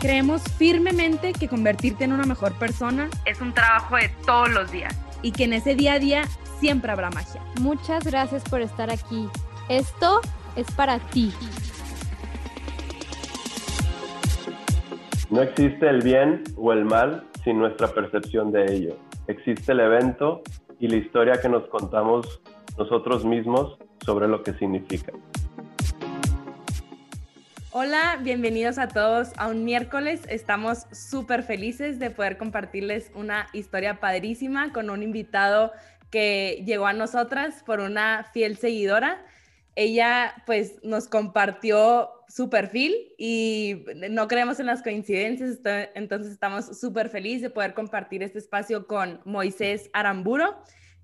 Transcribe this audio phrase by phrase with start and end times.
[0.00, 4.96] Creemos firmemente que convertirte en una mejor persona es un trabajo de todos los días
[5.22, 6.22] y que en ese día a día
[6.60, 7.42] siempre habrá magia.
[7.60, 9.28] Muchas gracias por estar aquí.
[9.68, 10.20] Esto
[10.54, 11.32] es para ti.
[15.30, 18.96] No existe el bien o el mal sin nuestra percepción de ello.
[19.26, 20.42] Existe el evento
[20.78, 22.40] y la historia que nos contamos
[22.78, 25.12] nosotros mismos sobre lo que significa.
[27.70, 30.22] Hola, bienvenidos a todos a un miércoles.
[30.30, 35.72] Estamos súper felices de poder compartirles una historia padrísima con un invitado
[36.10, 39.22] que llegó a nosotras por una fiel seguidora.
[39.74, 45.58] Ella pues nos compartió su perfil y no creemos en las coincidencias,
[45.94, 50.56] entonces estamos súper felices de poder compartir este espacio con Moisés Aramburo.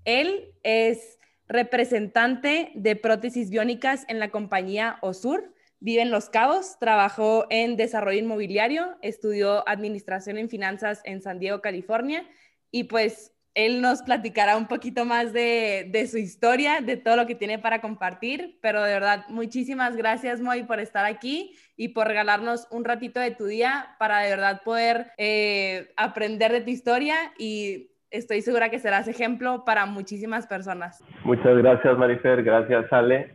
[0.03, 5.53] Él es representante de prótesis biónicas en la compañía OSUR
[5.85, 11.61] Vive en Los Cabos, trabajó en desarrollo inmobiliario, estudió administración en finanzas en San Diego,
[11.61, 12.25] California,
[12.71, 17.27] y pues él nos platicará un poquito más de, de, su historia, de todo lo
[17.27, 22.07] que tiene para compartir, pero de verdad, muchísimas gracias, Moy, por estar aquí y por
[22.07, 27.15] regalarnos un ratito de tu día para de verdad poder eh, aprender de tu historia
[27.37, 31.03] y estoy segura que serás ejemplo para muchísimas personas.
[31.23, 33.34] Muchas gracias, Marifer, gracias, Ale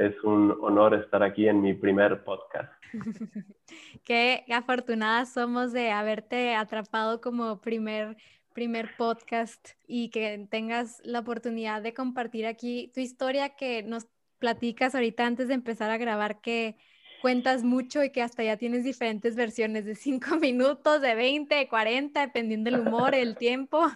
[0.00, 2.72] es un honor estar aquí en mi primer podcast.
[4.04, 8.16] Qué afortunadas somos de haberte atrapado como primer,
[8.54, 14.06] primer podcast y que tengas la oportunidad de compartir aquí tu historia que nos
[14.38, 16.76] platicas ahorita antes de empezar a grabar que
[17.20, 21.68] cuentas mucho y que hasta ya tienes diferentes versiones de cinco minutos, de 20, de
[21.68, 23.86] 40, dependiendo del humor, el tiempo.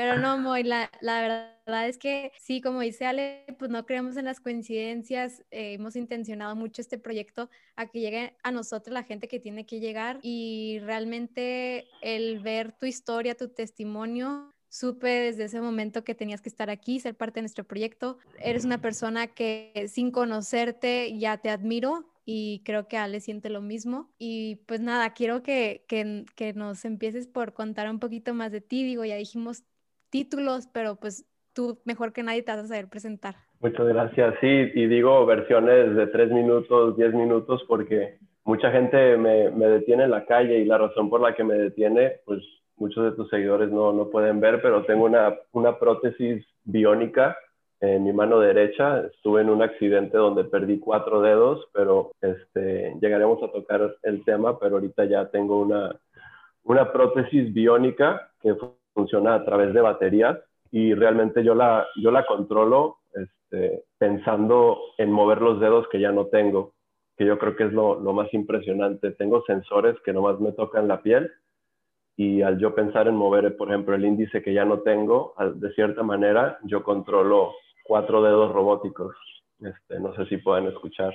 [0.00, 1.20] Pero no, Moy, la, la,
[1.66, 5.44] verdad es que sí, como dice Ale, pues no creemos en las coincidencias.
[5.50, 9.66] Eh, hemos intencionado mucho este proyecto a que llegue a nosotros la gente que tiene
[9.66, 16.14] que llegar y realmente el ver tu historia, tu testimonio, supe desde ese momento que
[16.14, 18.16] tenías que estar aquí, ser parte de nuestro proyecto.
[18.38, 23.60] Eres una persona que sin conocerte ya te admiro y creo que Ale siente lo
[23.60, 24.08] mismo.
[24.16, 28.60] Y pues nada, quiero que, que, que, nos empieces por contar un poquito más de
[28.60, 28.84] ti.
[28.84, 29.64] Digo, ya dijimos
[30.10, 33.34] títulos, pero pues tú mejor que nadie te vas a saber presentar.
[33.60, 34.34] Muchas gracias.
[34.40, 40.04] Sí, y digo versiones de tres minutos, diez minutos, porque mucha gente me, me, detiene
[40.04, 42.40] en la calle y la razón por la que me detiene, pues
[42.76, 47.36] muchos de tus seguidores no, no pueden ver, pero tengo una, una prótesis biónica
[47.80, 49.06] en mi mano derecha.
[49.06, 54.58] Estuve en un accidente donde perdí cuatro dedos, pero este, llegaremos a tocar el tema,
[54.58, 55.94] pero ahorita ya tengo una,
[56.64, 58.54] una prótesis biónica que
[58.92, 60.38] funciona a través de baterías
[60.70, 66.12] y realmente yo la, yo la controlo este, pensando en mover los dedos que ya
[66.12, 66.74] no tengo,
[67.16, 69.12] que yo creo que es lo, lo más impresionante.
[69.12, 71.30] Tengo sensores que nomás me tocan la piel
[72.16, 75.72] y al yo pensar en mover, por ejemplo, el índice que ya no tengo, de
[75.72, 79.16] cierta manera yo controlo cuatro dedos robóticos.
[79.60, 81.14] Este, no sé si pueden escuchar.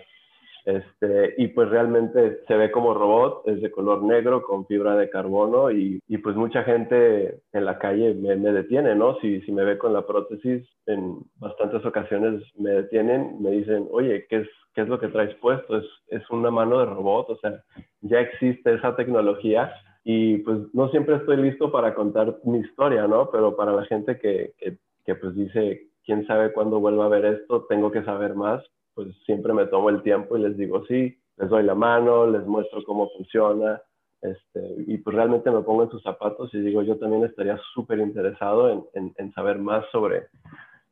[0.65, 5.11] Este, y pues realmente se ve como robot, es de color negro con fibra de
[5.11, 9.15] carbono y, y pues mucha gente en la calle me, me, detiene, ¿no?
[9.19, 14.25] Si, si me ve con la prótesis, en bastantes ocasiones me detienen, me dicen, oye,
[14.27, 15.77] ¿qué es, qué es lo que traes puesto?
[15.77, 17.63] Es, es una mano de robot, o sea,
[18.01, 19.71] ya existe esa tecnología
[20.03, 23.29] y pues no siempre estoy listo para contar mi historia, ¿no?
[23.29, 27.25] Pero para la gente que, que, que pues dice, quién sabe cuándo vuelva a ver
[27.25, 28.63] esto, tengo que saber más,
[28.95, 32.45] pues siempre me tomo el tiempo y les digo sí, les doy la mano, les
[32.45, 33.81] muestro cómo funciona,
[34.25, 37.99] este, y pues realmente me pongo en sus zapatos y digo, yo también estaría súper
[37.99, 40.27] interesado en, en, saber más sobre,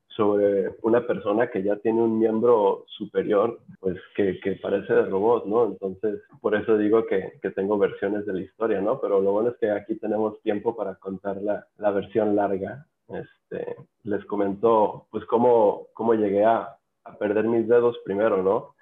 [0.07, 5.45] sobre una persona que ya tiene un miembro superior, pues que, que parece de robot,
[5.45, 5.65] ¿no?
[5.65, 8.99] Entonces, por eso digo que, que, tengo versiones de la historia, ¿no?
[9.01, 12.85] Pero lo bueno es que aquí tenemos tiempo para contar la, la versión larga.
[13.07, 18.75] Este, les comento, pues, cómo, cómo llegué a, a perder mis dedos primero, ¿no?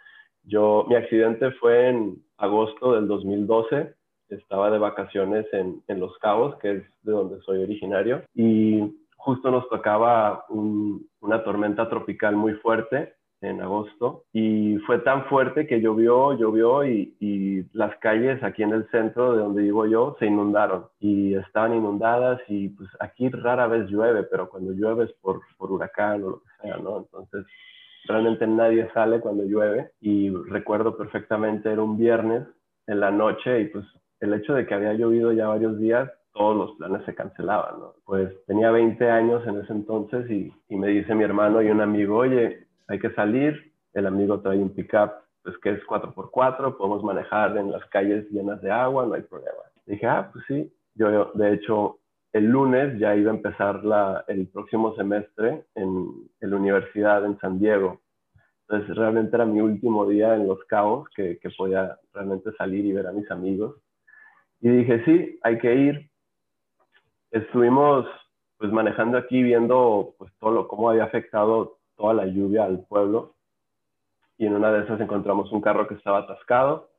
[0.43, 3.93] Yo, mi accidente fue en agosto del 2012,
[4.29, 9.51] estaba de vacaciones en, en Los Cabos, que es de donde soy originario, y justo
[9.51, 15.81] nos tocaba un, una tormenta tropical muy fuerte en agosto y fue tan fuerte que
[15.81, 20.27] llovió, llovió y, y, las calles aquí en el centro de donde vivo yo se
[20.27, 25.41] inundaron y estaban inundadas y pues aquí rara vez llueve, pero cuando llueve es por,
[25.57, 26.99] por huracán o lo que sea, ¿no?
[26.99, 27.45] Entonces
[28.05, 32.47] realmente nadie sale cuando llueve y recuerdo perfectamente era un viernes
[32.87, 33.85] en la noche y pues
[34.19, 37.75] el hecho de que había llovido ya varios días todos los planes se cancelaban.
[38.05, 41.81] Pues tenía 20 años en ese entonces y, y, me dice mi hermano y un
[41.81, 45.11] amigo, oye, hay que salir, el amigo trae un pickup,
[45.43, 49.59] pues que es 4x4, podemos manejar en las calles llenas de agua, no hay problema.
[49.85, 51.97] dije, ah, pues sí, yo de hecho
[52.33, 57.59] el lunes ya iba a empezar la, el próximo semestre en, la universidad en San
[57.59, 58.01] Diego.
[58.67, 62.93] Entonces realmente era mi último día en Los Cabos, que, que podía realmente salir y
[62.93, 63.75] ver a mis amigos.
[64.61, 66.09] Y dije, sí, hay que ir,
[67.31, 68.05] estuvimos
[68.57, 73.35] pues manejando aquí viendo pues todo lo, cómo había afectado toda la lluvia al pueblo
[74.41, 76.89] y en una de esas encontramos un carro que estaba atascado.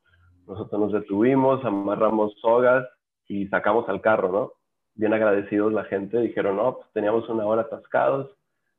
[0.46, 2.86] Nosotros nos detuvimos, amarramos sogas
[3.26, 4.52] y sacamos al carro, ¿no?
[4.94, 8.36] Bien agradecidos la gente, dijeron, no, pues teníamos una hora atascados,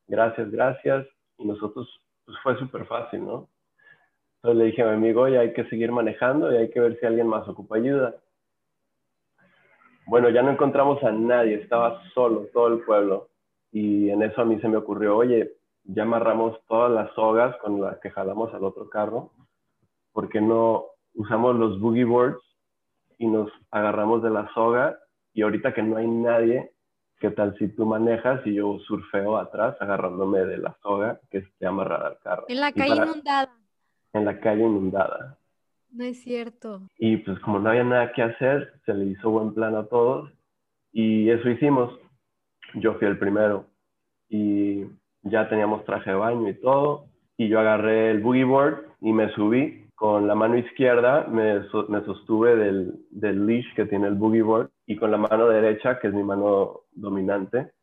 [0.08, 1.08] gracias, gracias.
[1.38, 1.90] Y nosotros,
[2.26, 3.50] pues fue súper fácil, ¿no?
[4.36, 7.00] Entonces le dije a mi amigo, ya hay que seguir manejando y hay que ver
[7.00, 8.16] si alguien más ocupa ayuda.
[10.06, 13.30] Bueno, ya no encontramos a nadie, estaba solo todo el pueblo.
[13.72, 15.54] Y en eso a mí se me ocurrió, oye,
[15.86, 19.32] ya amarramos todas las sogas con las que jalamos al otro carro,
[20.12, 22.42] ¿por qué no usamos los boogie boards
[23.18, 25.00] y nos agarramos de la soga?
[25.34, 26.72] Y ahorita que no hay nadie,
[27.20, 31.66] ¿qué tal si tú manejas y yo surfeo atrás agarrándome de la soga que esté
[31.66, 32.46] amarrada al carro?
[32.48, 33.06] En la calle para...
[33.06, 33.58] inundada.
[34.14, 35.38] En la calle inundada.
[35.92, 36.82] No es cierto.
[36.98, 40.32] Y pues como no había nada que hacer, se le hizo buen plan a todos
[40.92, 42.00] y eso hicimos.
[42.76, 43.68] Yo fui el primero
[44.30, 44.86] y
[45.22, 47.06] ya teníamos traje de baño y todo
[47.38, 51.60] y yo agarré el boogie board y me subí con la mano izquierda, me,
[51.90, 56.00] me sostuve del, del leash que tiene el boogie board y con la mano derecha,
[56.00, 57.74] que es mi mano dominante,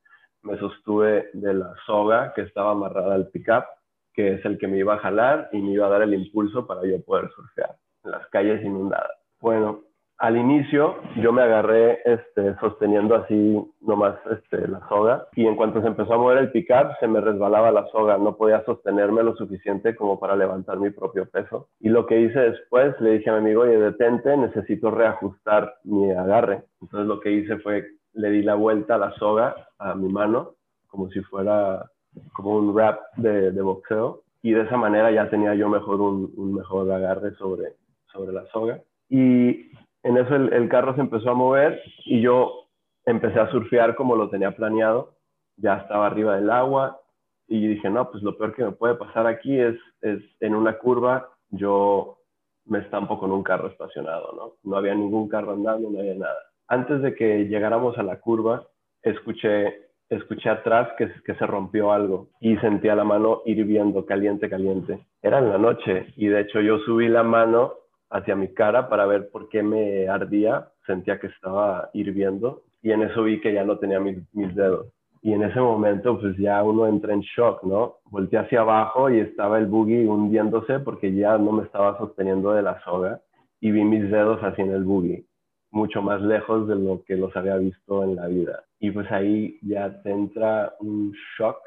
[0.42, 3.64] me sostuve de la soga que estaba amarrada al pickup,
[4.12, 6.66] que es el que me iba a jalar y me iba a dar el impulso
[6.66, 9.12] para yo poder surfear en las calles inundadas.
[9.40, 9.84] Bueno,
[10.20, 15.80] al inicio yo me agarré este, sosteniendo así nomás este, la soga y en cuanto
[15.80, 19.34] se empezó a mover el picar se me resbalaba la soga, no podía sostenerme lo
[19.34, 21.68] suficiente como para levantar mi propio peso.
[21.80, 26.10] Y lo que hice después, le dije a mi amigo, oye, detente, necesito reajustar mi
[26.10, 26.64] agarre.
[26.82, 30.52] Entonces lo que hice fue, le di la vuelta a la soga a mi mano,
[30.88, 31.90] como si fuera
[32.34, 34.20] como un wrap de, de boxeo.
[34.42, 37.76] Y de esa manera ya tenía yo mejor un, un mejor agarre sobre,
[38.12, 38.80] sobre la soga.
[39.08, 39.70] Y
[40.02, 42.68] en eso el, carro se empezó a mover y yo
[43.04, 45.16] empecé a surfear como lo tenía planeado.
[45.56, 47.00] Ya estaba arriba del agua
[47.46, 50.78] y dije, no, pues lo peor que me puede pasar aquí es, es en una
[50.78, 52.18] curva yo
[52.66, 54.70] me estampo con un carro estacionado, ¿no?
[54.70, 56.38] No había ningún carro andando, no había nada.
[56.68, 58.68] Antes de que llegáramos a la curva,
[59.02, 65.00] escuché, escuché atrás que, que se rompió algo y sentía la mano hirviendo, caliente, caliente.
[65.20, 67.74] Era en la noche y de hecho yo subí la mano
[68.10, 73.02] hacia mi cara para ver por qué me ardía, sentía que estaba hirviendo y en
[73.02, 74.86] eso vi que ya no tenía mis, mis, dedos.
[75.22, 77.96] Y en ese momento pues ya uno entra en shock, ¿no?
[78.06, 82.62] Volteé hacia abajo y estaba el buggy hundiéndose porque ya no me estaba sosteniendo de
[82.62, 83.20] la soga
[83.60, 85.26] y vi mis dedos así en el buggy,
[85.70, 88.64] mucho más lejos de lo que los había visto en la vida.
[88.80, 91.58] Y pues ahí ya te entra un shock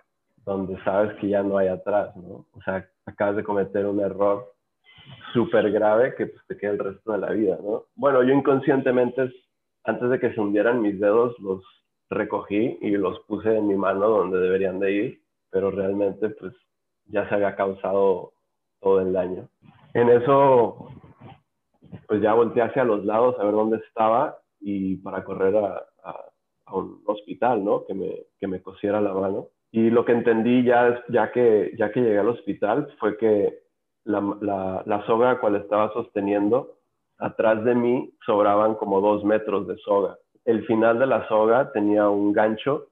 [0.46, 2.46] donde sabes que ya no hay atrás, ¿no?
[2.52, 4.52] O sea, acabas de cometer un error
[5.34, 7.86] súper grave que pues, te queda el resto de la vida, ¿no?
[7.96, 9.32] Bueno, yo inconscientemente,
[9.84, 11.64] antes de que se hundieran mis dedos, los
[12.10, 16.54] recogí y los puse en mi mano donde deberían de ir, pero realmente pues
[17.06, 18.34] ya se había causado
[18.80, 19.50] todo el daño.
[19.94, 20.90] En eso,
[22.08, 26.76] pues ya volteé hacia los lados a ver dónde estaba y para correr a, a,
[26.76, 27.86] un hospital, ¿no?
[27.86, 28.10] Que me,
[28.40, 29.50] que me cosiera la mano.
[29.72, 33.63] Y lo que entendí ya, ya, que, ya que llegué al hospital fue que
[34.06, 36.76] la, la, la soga cual estaba sosteniendo,
[37.18, 40.18] atrás de mí sobraban como dos metros de soga.
[40.46, 42.88] El final de la soga tenía un gancho,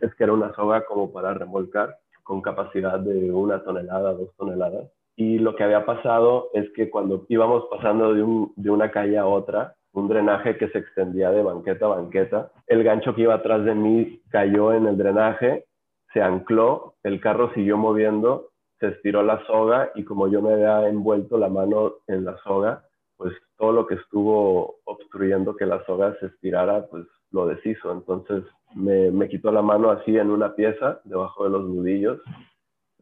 [0.00, 4.90] es que era una soga como para remolcar, con capacidad de una tonelada, dos toneladas.
[5.14, 9.16] Y lo que había pasado es que cuando íbamos pasando de, un, de una calle
[9.16, 13.34] a otra, un drenaje que se extendía de banqueta a banqueta, el gancho que iba
[13.34, 15.64] atrás de mí cayó en el drenaje,
[16.12, 18.48] se ancló, el carro siguió moviendo
[18.80, 22.84] se estiró la soga y como yo me había envuelto la mano en la soga,
[23.16, 27.92] pues todo lo que estuvo obstruyendo que la soga se estirara, pues lo deshizo.
[27.92, 32.20] Entonces me, me quitó la mano así en una pieza, debajo de los nudillos,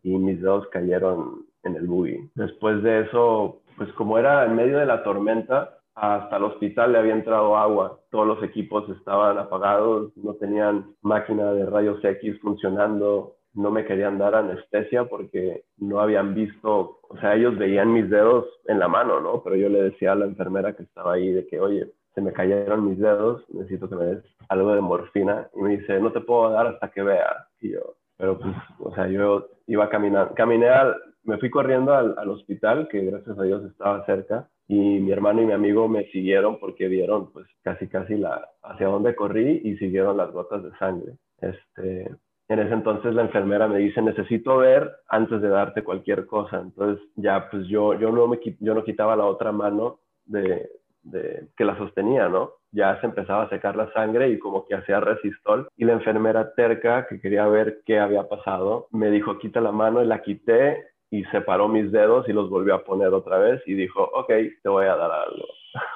[0.02, 2.30] y mis dedos cayeron en el buggy.
[2.34, 6.98] Después de eso, pues como era en medio de la tormenta, hasta el hospital le
[6.98, 8.00] había entrado agua.
[8.10, 14.18] Todos los equipos estaban apagados, no tenían máquina de rayos X funcionando, no me querían
[14.18, 19.20] dar anestesia porque no habían visto, o sea, ellos veían mis dedos en la mano,
[19.20, 19.42] ¿no?
[19.42, 22.32] Pero yo le decía a la enfermera que estaba ahí de que, oye, se me
[22.32, 25.48] cayeron mis dedos, necesito que me des algo de morfina.
[25.54, 27.48] Y me dice, no te puedo dar hasta que vea.
[27.60, 30.94] Y yo, pero pues, o sea, yo iba caminando, caminé al,
[31.24, 35.42] me fui corriendo al, al hospital, que gracias a Dios estaba cerca, y mi hermano
[35.42, 39.76] y mi amigo me siguieron porque vieron pues casi casi la hacia dónde corrí y
[39.76, 41.16] siguieron las gotas de sangre.
[41.40, 42.10] Este,
[42.48, 46.60] en ese entonces la enfermera me dice, necesito ver antes de darte cualquier cosa.
[46.60, 50.68] Entonces ya pues yo, yo, no, me, yo no quitaba la otra mano de,
[51.02, 52.52] de, que la sostenía, ¿no?
[52.72, 55.68] Ya se empezaba a secar la sangre y como que hacía resistol.
[55.76, 60.02] Y la enfermera terca, que quería ver qué había pasado, me dijo, quita la mano
[60.02, 63.74] y la quité y separó mis dedos y los volvió a poner otra vez y
[63.74, 64.32] dijo, ok,
[64.62, 65.46] te voy a dar algo.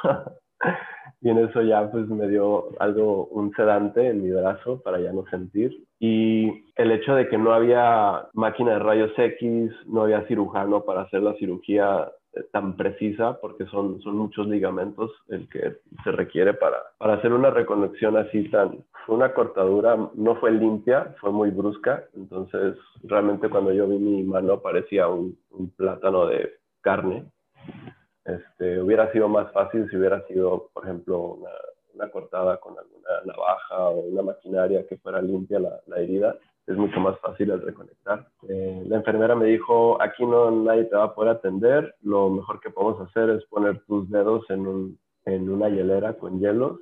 [1.21, 5.13] y en eso ya pues me dio algo, un sedante en mi brazo para ya
[5.13, 5.85] no sentir.
[5.99, 11.03] Y el hecho de que no había máquina de rayos X, no había cirujano para
[11.03, 16.55] hacer la cirugía eh, tan precisa porque son, son muchos ligamentos el que se requiere
[16.55, 18.85] para, para hacer una reconexión así tan...
[19.09, 24.61] Una cortadura no fue limpia, fue muy brusca, entonces realmente cuando yo vi mi mano
[24.61, 26.51] parecía un, un plátano de
[26.83, 27.25] carne.
[28.29, 31.51] Este, hubiera sido más fácil si hubiera sido, por ejemplo, una,
[31.95, 36.77] una cortada con alguna navaja o una maquinaria que fuera limpia la, la herida, es
[36.77, 38.29] mucho más fácil el reconectar.
[38.47, 42.61] Eh, la enfermera me dijo, aquí no nadie te va a poder atender, lo mejor
[42.61, 46.79] que podemos hacer es poner tus dedos en, un, en una hielera con hielos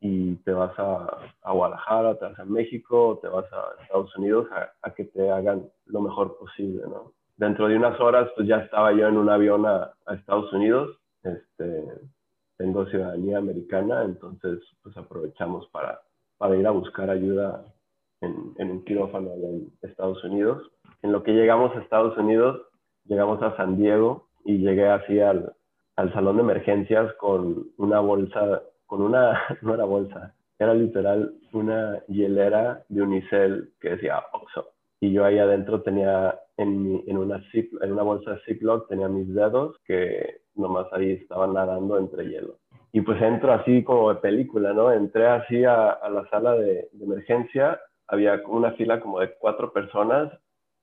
[0.00, 4.46] y te vas a, a, Guadalajara, te vas a México, te vas a Estados Unidos
[4.52, 7.15] a, a, que te hagan lo mejor posible, ¿no?
[7.36, 10.98] Dentro de unas horas, pues ya estaba yo en un avión a, a Estados Unidos,
[11.22, 11.84] este,
[12.56, 16.00] tengo ciudadanía americana, entonces pues aprovechamos para,
[16.38, 17.64] para ir a buscar ayuda
[18.20, 20.70] en, en, un quirófano en Estados Unidos.
[21.02, 22.62] En lo que llegamos a Estados Unidos,
[23.04, 25.54] llegamos a San Diego y llegué así al,
[25.96, 32.02] al salón de emergencias con una bolsa, con una, no era bolsa, era literal una
[32.06, 34.75] hielera de unicel que decía Oxo.
[35.00, 39.08] Y yo ahí adentro tenía en, en, una, zip, en una bolsa de Ziploc, tenía
[39.08, 42.58] mis dedos que nomás ahí estaban nadando entre hielo.
[42.92, 44.90] Y pues entro así como de película, ¿no?
[44.90, 49.72] Entré así a, a la sala de, de emergencia había una fila como de cuatro
[49.72, 50.32] personas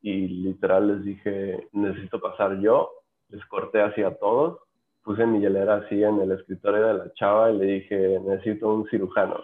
[0.01, 2.91] y literal les dije, necesito pasar yo,
[3.29, 4.59] les corté así a todos,
[5.03, 8.87] puse mi hielera así en el escritorio de la chava y le dije, necesito un
[8.89, 9.39] cirujano.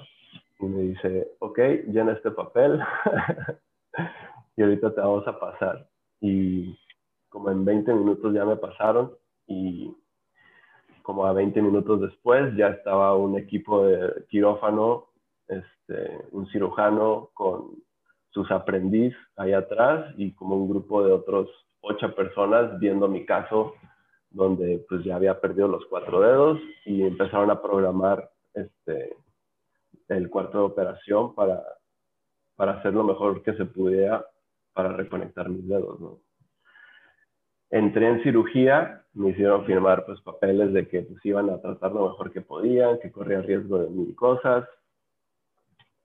[0.60, 2.82] Y me dice, ok, llena este papel
[4.60, 5.88] y ahorita te vamos a pasar.
[6.20, 6.78] Y
[7.30, 9.16] como en 20 minutos ya me pasaron
[9.48, 9.96] y
[11.02, 15.06] como a 20 minutos después ya estaba un equipo de quirófano
[15.48, 17.72] este, un cirujano con
[18.32, 21.48] sus aprendiz ahí atrás y como un grupo de otros
[21.80, 23.76] ocho personas viendo mi caso
[24.30, 29.16] donde pues ya había perdido los cuatro dedos y empezaron a programar este,
[30.10, 31.64] el cuarto de operación para,
[32.58, 34.26] para hacer lo mejor que se pudiera
[34.74, 36.00] para reconectar mis dedos.
[36.00, 36.20] ¿no?
[37.70, 42.10] Entré en cirugía, me hicieron firmar pues papeles de que pues iban a tratar lo
[42.10, 44.68] mejor que podían, que corría riesgo de mil cosas,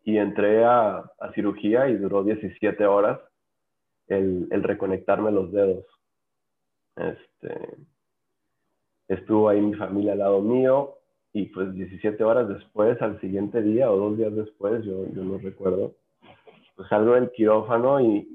[0.02, 3.18] y entré a, a, cirugía y duró 17 horas
[4.09, 5.87] el, el, reconectarme los dedos.
[6.97, 7.76] Este,
[9.09, 10.99] estuvo ahí mi familia al lado mío
[11.33, 15.38] y pues 17 horas después, al siguiente día o dos días después, yo, yo no
[15.38, 15.94] recuerdo,
[16.76, 18.28] pues salgo del quirófano y,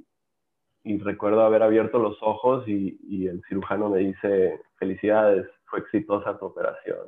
[0.83, 6.45] y recuerdo haber abierto los ojos y, el cirujano me dice, felicidades, fue exitosa tu
[6.45, 7.07] operación.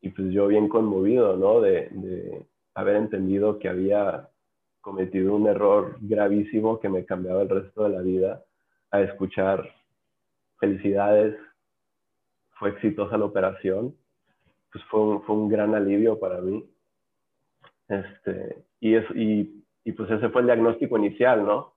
[0.00, 1.60] Y pues yo bien conmovido, ¿no?
[1.60, 4.28] De, haber entendido que había
[4.80, 8.44] cometido un error gravísimo que me cambiaba el resto de la vida,
[8.90, 9.72] a escuchar
[10.58, 11.36] felicidades,
[12.58, 13.94] fue exitosa la operación,
[14.72, 16.68] pues fue un, fue un gran alivio para mí.
[17.88, 21.73] Este, y, es, y, pues ese fue el diagnóstico inicial, ¿no?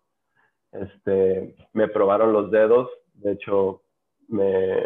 [0.72, 3.82] Este, me probaron los dedos, de hecho,
[4.28, 4.84] me,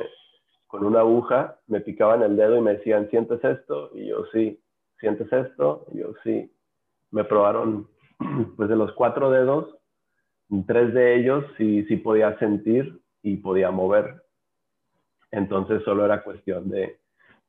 [0.67, 3.91] con una aguja me picaban el dedo y me decían, ¿sientes esto?
[3.93, 4.61] Y yo sí.
[5.01, 5.85] ¿sientes esto?
[5.91, 6.49] Y yo sí.
[7.09, 7.89] Me probaron,
[8.55, 9.75] pues de los cuatro dedos,
[10.65, 14.23] tres de ellos sí, sí podía sentir y podía mover.
[15.31, 16.99] Entonces solo era cuestión de,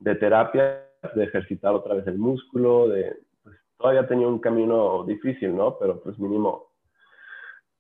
[0.01, 5.55] de terapia, de ejercitar otra vez el músculo, de, pues todavía tenía un camino difícil,
[5.55, 5.79] ¿no?
[5.79, 6.72] Pero pues mínimo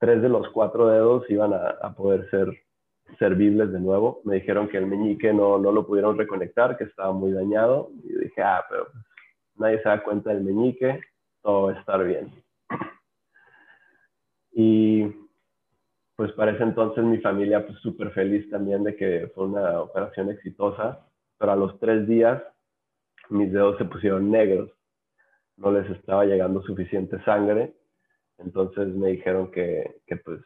[0.02, 2.48] tres de los cuatro dedos iban a, poder ser
[3.20, 4.20] servibles de nuevo.
[4.24, 7.88] Me dijeron que el meñique no, no lo pudieron reconectar, que estaba muy dañado.
[8.02, 8.88] Y dije, ah, pero
[9.54, 11.00] nadie se da cuenta del meñique,
[11.40, 12.32] todo va a estar bien.
[14.50, 15.06] Y
[16.16, 20.30] pues para ese entonces mi familia pues súper feliz también de que fue una operación
[20.30, 21.06] exitosa,
[21.38, 22.42] pero a los tres días
[23.30, 24.68] mis dedos se pusieron negros,
[25.56, 27.76] no les estaba llegando suficiente sangre,
[28.44, 30.40] entonces me dijeron que, que pues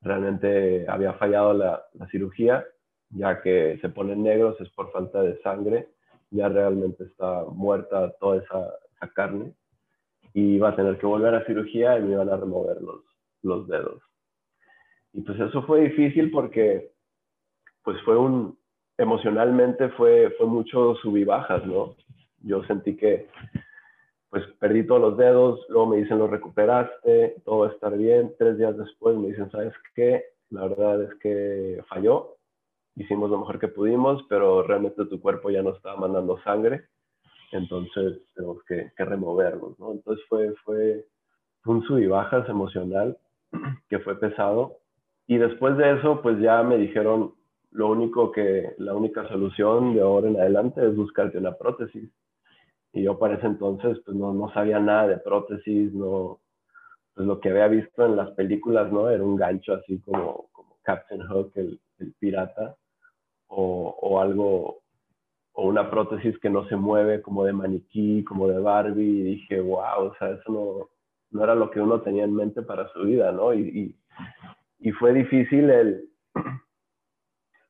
[0.00, 2.64] realmente había fallado la, cirugía,
[3.10, 5.88] ya que se ponen negros es por falta de sangre,
[6.30, 9.54] ya realmente está muerta toda esa, esa carne
[10.34, 13.04] y iba a tener que volver a cirugía y me iban a remover los,
[13.42, 14.02] los dedos.
[15.12, 16.90] Y pues eso fue difícil porque
[17.84, 18.58] pues fue un,
[18.96, 21.94] emocionalmente fue, fue mucho sub y bajas, ¿no?
[22.42, 23.28] Yo sentí que
[24.32, 28.34] pues perdí todos los dedos, luego me dicen lo recuperaste, todo va a estar bien,
[28.38, 30.24] tres días después me dicen, ¿sabes qué?
[30.48, 32.36] La verdad es que falló,
[32.96, 36.86] hicimos lo mejor que pudimos, pero realmente tu cuerpo ya no estaba mandando sangre,
[37.52, 39.02] entonces tenemos que, que.
[39.02, 41.04] Entonces fue, fue
[41.66, 43.18] un sub y bajas emocional
[43.90, 44.78] que fue pesado,
[45.26, 47.34] y después de eso, pues ya me dijeron,
[47.70, 52.08] lo único que, la única solución de ahora en adelante es buscarte una prótesis.
[52.92, 56.40] Y yo para ese entonces, pues no, no sabía nada de prótesis, no,
[57.14, 59.08] pues lo que había visto en las películas, ¿no?
[59.08, 61.80] Era un gancho así como, como Captain Hook, el,
[62.18, 62.76] pirata,
[63.46, 64.82] o, o, algo,
[65.52, 69.60] o una prótesis que no se mueve como de maniquí, como de Barbie, y dije,
[69.60, 70.90] wow, o sea, eso no,
[71.30, 73.54] no era lo que uno tenía en mente para su vida, ¿no?
[73.54, 73.60] Y,
[74.80, 76.08] y, y fue difícil el,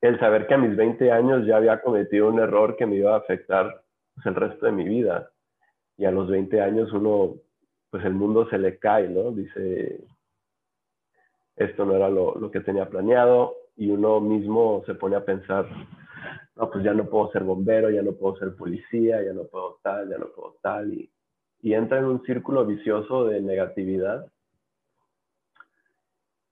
[0.01, 3.13] el saber que a mis 20 años ya había cometido un error que me iba
[3.13, 3.82] a afectar
[4.13, 5.31] pues, el resto de mi vida.
[5.97, 7.35] Y a los 20 años uno,
[7.89, 9.31] pues el mundo se le cae, ¿no?
[9.31, 10.03] Dice,
[11.55, 15.67] esto no era lo, lo que tenía planeado y uno mismo se pone a pensar,
[16.55, 19.79] no, pues ya no puedo ser bombero, ya no puedo ser policía, ya no puedo
[19.83, 20.93] tal, ya no puedo tal.
[20.93, 21.11] Y,
[21.61, 24.27] y entra en un círculo vicioso de negatividad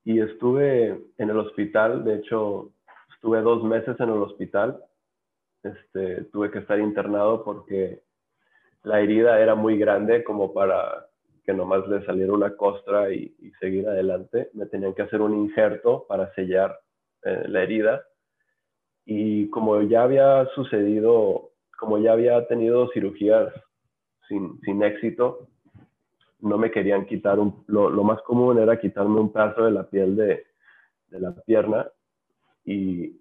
[0.04, 2.72] y estuve en el hospital, de hecho,
[3.14, 4.84] estuve dos meses en el hospital.
[5.64, 8.02] Este, tuve que estar internado porque
[8.84, 11.08] la herida era muy grande como para
[11.46, 14.50] que nomás le saliera una costra y, seguir adelante.
[14.54, 16.80] Me tenían que hacer un injerto para sellar
[17.24, 18.04] eh, la herida.
[19.06, 23.54] Y como ya había sucedido, como ya había tenido cirugías
[24.28, 25.48] sin, sin éxito,
[26.42, 30.16] no me querían quitar, un, lo, más común era quitarme un pedazo de la piel
[30.16, 30.46] de,
[31.10, 31.88] la pierna
[32.66, 33.21] y,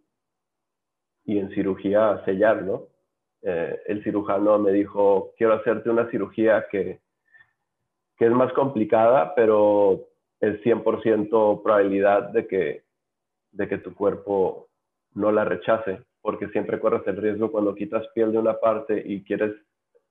[1.25, 2.89] y, en cirugía sellarlo.
[3.43, 7.01] Eh, el cirujano me dijo, quiero hacerte una cirugía que,
[8.17, 10.09] que es más complicada, pero
[10.41, 12.85] es 100% probabilidad de que,
[13.53, 14.69] de que tu cuerpo
[15.15, 19.23] no la rechace, porque siempre corres el riesgo cuando quitas piel de una parte y
[19.23, 19.55] quieres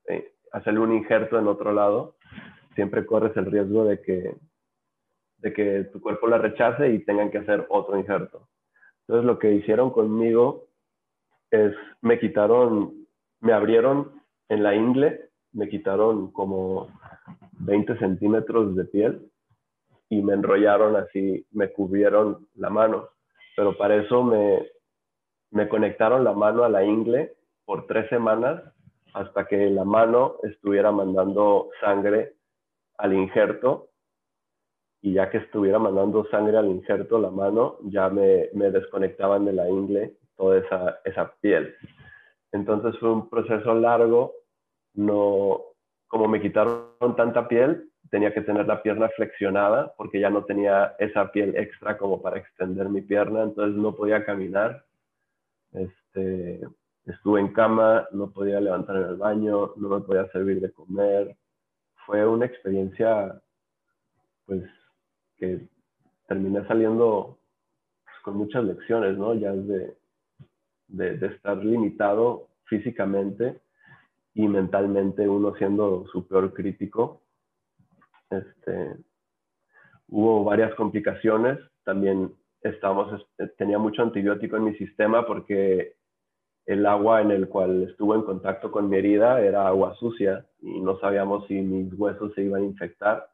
[0.08, 2.16] eh, hacerle un injerto en otro lado,
[2.76, 4.36] siempre corres el riesgo de que,
[5.38, 8.48] de que tu cuerpo la rechace y tengan que hacer otro injerto.
[9.02, 10.69] Entonces lo que hicieron conmigo
[12.02, 12.94] me quitaron,
[13.42, 16.90] me abrieron en la ingle, me quitaron como
[17.60, 19.32] 20 centímetros de piel
[20.10, 23.10] y me enrollaron así, me cubrieron la mano.
[23.56, 24.68] Pero para eso me,
[25.52, 27.34] me conectaron la mano a la ingle
[27.66, 28.62] por tres semanas
[29.14, 32.36] hasta que la mano estuviera mandando sangre
[32.98, 33.90] al injerto
[35.02, 39.54] y ya que estuviera mandando sangre al injerto, la mano, ya me, me desconectaban de
[39.54, 41.76] la ingle toda esa, esa piel.
[42.54, 44.34] Entonces fue un proceso largo,
[44.96, 45.62] no,
[46.08, 50.96] como me quitaron tanta piel, tenía que tener la pierna flexionada porque ya no tenía
[50.98, 54.84] esa piel extra como para extender mi pierna, entonces no podía caminar.
[55.74, 56.62] Este,
[57.06, 61.36] estuve en cama, no podía levantar en el baño, no me podía servir de comer,
[62.06, 63.40] fue una experiencia,
[64.46, 64.64] pues,
[65.38, 65.68] que
[66.28, 67.38] terminé saliendo
[68.06, 69.36] pues, con muchas lecciones, ¿no?
[69.36, 69.54] Ya
[70.90, 73.60] de, de, estar limitado físicamente
[74.34, 77.22] y mentalmente uno siendo su peor crítico.
[78.30, 78.96] Este,
[80.08, 83.26] hubo varias complicaciones, también estamos,
[83.58, 85.96] tenía mucho antibiótico en mi sistema porque
[86.66, 90.80] el agua en el cual estuvo en contacto con mi herida era agua sucia y
[90.82, 93.28] no sabíamos si mis huesos se iban a infectar.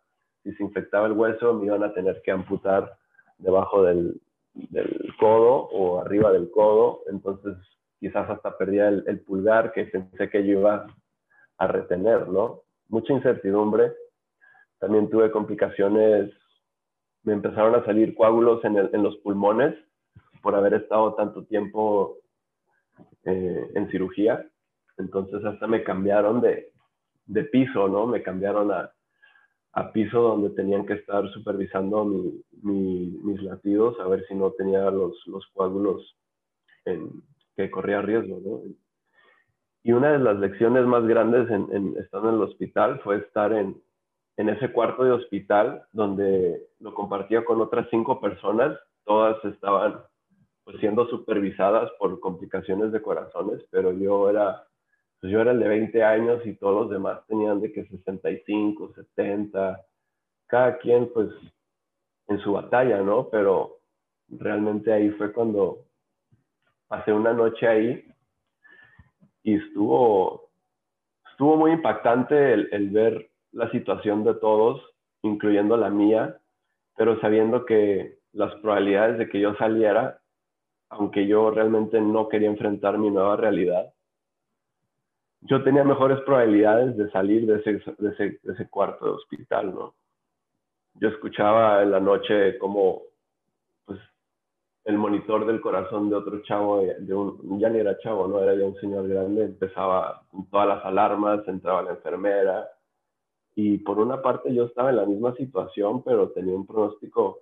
[0.43, 2.97] Si se infectaba el hueso, me iban a tener que amputar
[3.37, 4.21] debajo del,
[4.55, 7.01] del codo o arriba del codo.
[7.07, 7.55] Entonces,
[7.99, 10.87] quizás hasta perdía el, pulgar que pensé que yo iba
[11.57, 12.61] a retener, ¿no?
[12.89, 13.93] Mucha incertidumbre.
[14.79, 16.31] También tuve complicaciones,
[17.23, 19.75] me empezaron a salir coágulos en los pulmones
[20.41, 22.19] por haber estado tanto tiempo
[23.23, 24.45] eh, en cirugía.
[24.97, 26.71] Entonces hasta me cambiaron de,
[27.25, 28.05] de piso, ¿no?
[28.05, 28.91] Me cambiaron a,
[29.75, 32.05] a, piso donde tenían que estar supervisando
[32.63, 36.15] mis latidos a ver si no tenía los, los coágulos
[37.55, 38.61] que corría riesgo, ¿no?
[39.83, 43.53] Y una de las lecciones más grandes en, en, estando en el hospital fue estar
[43.53, 43.79] en,
[44.37, 50.01] en ese cuarto de hospital donde lo compartía con otras cinco personas, todas estaban
[50.63, 54.63] pues, siendo supervisadas por complicaciones de corazones, pero yo era,
[55.19, 58.93] pues, yo era el de 20 años y todos los demás tenían de que 65,
[58.93, 59.81] 70,
[60.47, 61.29] cada quien pues
[62.27, 63.29] en su batalla, ¿no?
[63.29, 63.79] Pero
[64.29, 65.79] realmente ahí fue cuando
[66.87, 68.05] pasé una noche ahí
[69.43, 70.49] y estuvo,
[71.31, 74.81] estuvo muy impactante el, el ver la situación de todos,
[75.21, 76.37] incluyendo la mía,
[76.95, 80.19] pero sabiendo que las probabilidades de que yo saliera,
[80.89, 83.94] aunque yo realmente no quería enfrentar mi nueva realidad,
[85.41, 89.73] yo tenía mejores probabilidades de salir de ese, de ese, de ese cuarto de hospital,
[89.73, 89.95] ¿no?
[90.95, 93.01] Yo escuchaba en la noche como
[93.85, 93.99] pues,
[94.85, 98.39] el monitor del corazón de otro chavo, de un, ya ni era chavo, ¿no?
[98.41, 102.69] Era ya un señor grande, empezaba todas las alarmas, entraba la enfermera,
[103.55, 107.39] y por una parte yo estaba en la misma situación, pero tenía un pronóstico,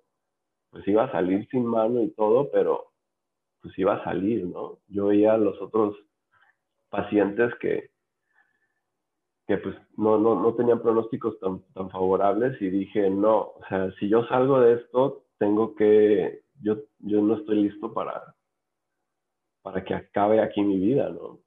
[0.70, 2.92] pues iba a salir sin mano y todo, pero
[3.62, 4.78] pues iba a salir, ¿no?
[4.88, 5.96] Yo veía a los otros
[6.94, 7.90] pacientes que,
[9.48, 13.92] que pues no, no, no tenían pronósticos tan, tan favorables y dije, no, o sea,
[13.94, 18.36] si yo salgo de esto, tengo que, yo, yo no estoy listo para,
[19.64, 21.40] para que acabe aquí mi vida, ¿no?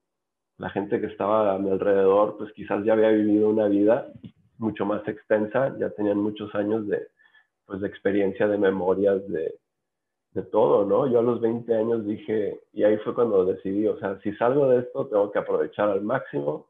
[0.58, 4.12] La gente que estaba a mi alrededor, pues quizás ya había vivido una vida
[4.58, 7.06] mucho más extensa, ya tenían muchos años de,
[7.66, 9.54] pues, de experiencia, de memorias, de,
[10.36, 11.06] de todo, ¿no?
[11.06, 14.68] Yo a los 20 años dije, y ahí fue cuando decidí, o sea, si salgo
[14.68, 16.66] de esto, tengo que aprovechar al máximo,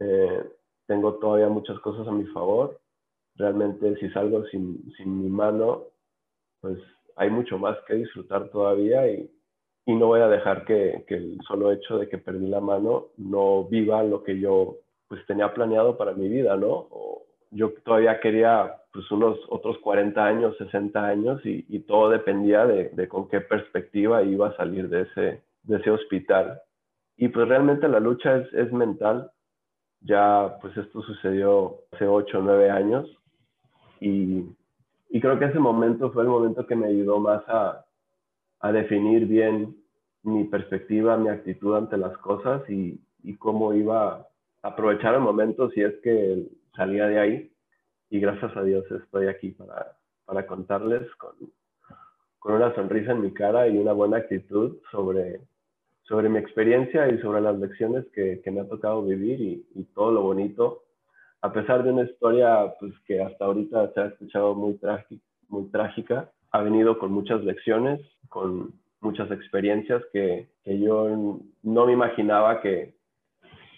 [0.00, 0.44] eh,
[0.86, 2.80] tengo todavía muchas cosas a mi favor,
[3.36, 5.84] realmente si salgo sin, sin mi mano,
[6.60, 6.78] pues
[7.14, 9.30] hay mucho más que disfrutar todavía y,
[9.84, 13.10] y no voy a dejar que, que, el solo hecho de que perdí la mano
[13.16, 16.88] no viva lo que yo pues tenía planeado para mi vida, ¿no?
[17.52, 23.40] Yo todavía quería unos otros 40 años, 60 años y, todo dependía de, con qué
[23.40, 26.60] perspectiva iba a salir de ese, de ese hospital.
[27.16, 29.30] Y pues realmente la lucha es, mental.
[30.00, 33.08] Ya pues esto sucedió hace 8 o 9 años
[34.00, 34.44] y,
[35.08, 37.84] y, creo que ese momento fue el momento que me ayudó más a,
[38.60, 39.74] a definir bien
[40.22, 44.26] mi perspectiva, mi actitud ante las cosas y, y cómo iba
[44.66, 47.52] aprovechar el momento si es que salía de ahí.
[48.10, 51.34] Y gracias a Dios estoy aquí para, para contarles con,
[52.38, 55.40] con una sonrisa en mi cara y una buena actitud sobre,
[56.02, 59.84] sobre mi experiencia y sobre las lecciones que, que me ha tocado vivir y, y,
[59.94, 60.84] todo lo bonito.
[61.42, 64.78] A pesar de una historia pues, que hasta ahorita se ha escuchado muy,
[65.48, 71.92] muy trágica, ha venido con muchas lecciones, con muchas experiencias que, que yo no me
[71.92, 72.94] imaginaba que,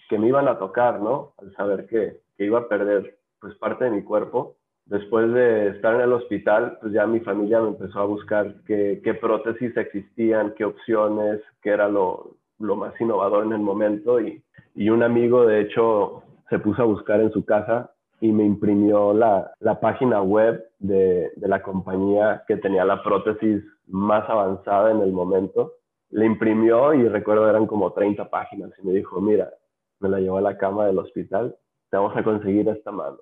[0.09, 1.33] que me iban a tocar, ¿no?
[1.37, 4.55] Al saber que, que, iba a perder pues parte de mi cuerpo.
[4.85, 9.01] Después de estar en el hospital, pues ya mi familia me empezó a buscar qué,
[9.03, 14.19] qué prótesis existían, qué opciones, qué era lo, lo más innovador en el momento.
[14.19, 14.43] Y,
[14.75, 19.13] y, un amigo, de hecho, se puso a buscar en su casa y me imprimió
[19.13, 25.01] la, la página web de, de la compañía que tenía la prótesis más avanzada en
[25.01, 25.73] el momento.
[26.09, 29.51] Le imprimió y recuerdo eran como 30 páginas y me dijo, mira,
[29.99, 31.55] me la llevó a la cama del hospital,
[31.89, 33.17] te vamos a conseguir esta mano.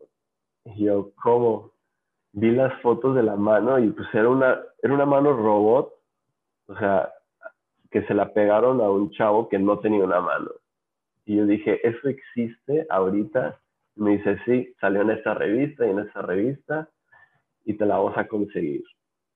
[0.66, 1.72] Y yo, ¿cómo?
[2.34, 5.94] Vi las fotos de la mano y pues era una, era una mano robot,
[6.68, 7.12] o sea,
[7.90, 10.52] que se la pegaron a un chavo que no tenía una mano.
[11.26, 13.60] Y yo dije, ¿eso existe ahorita?
[13.96, 16.90] Y me dice, sí, salió en esta revista y en esta revista
[17.66, 18.84] y te la vamos a conseguir.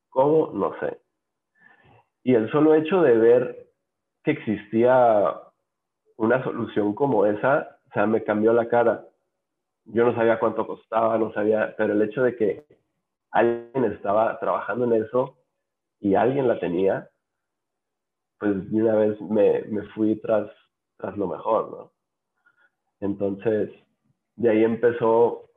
[0.10, 0.52] ¿Cómo?
[0.54, 1.00] No sé.
[2.24, 3.68] Y el solo hecho de ver
[4.24, 5.34] que existía
[6.18, 9.06] una solución como esa, o sea, me cambió la cara.
[9.94, 12.66] Yo no sabía cuánto costaba, no sabía, pero el hecho de que
[13.32, 15.38] alguien estaba trabajando en eso
[16.00, 17.10] y alguien la tenía,
[18.40, 20.50] pues de una vez me, me fui tras,
[20.98, 21.92] tras lo mejor, ¿no?
[23.02, 23.70] Entonces,
[24.36, 25.50] de ahí empezó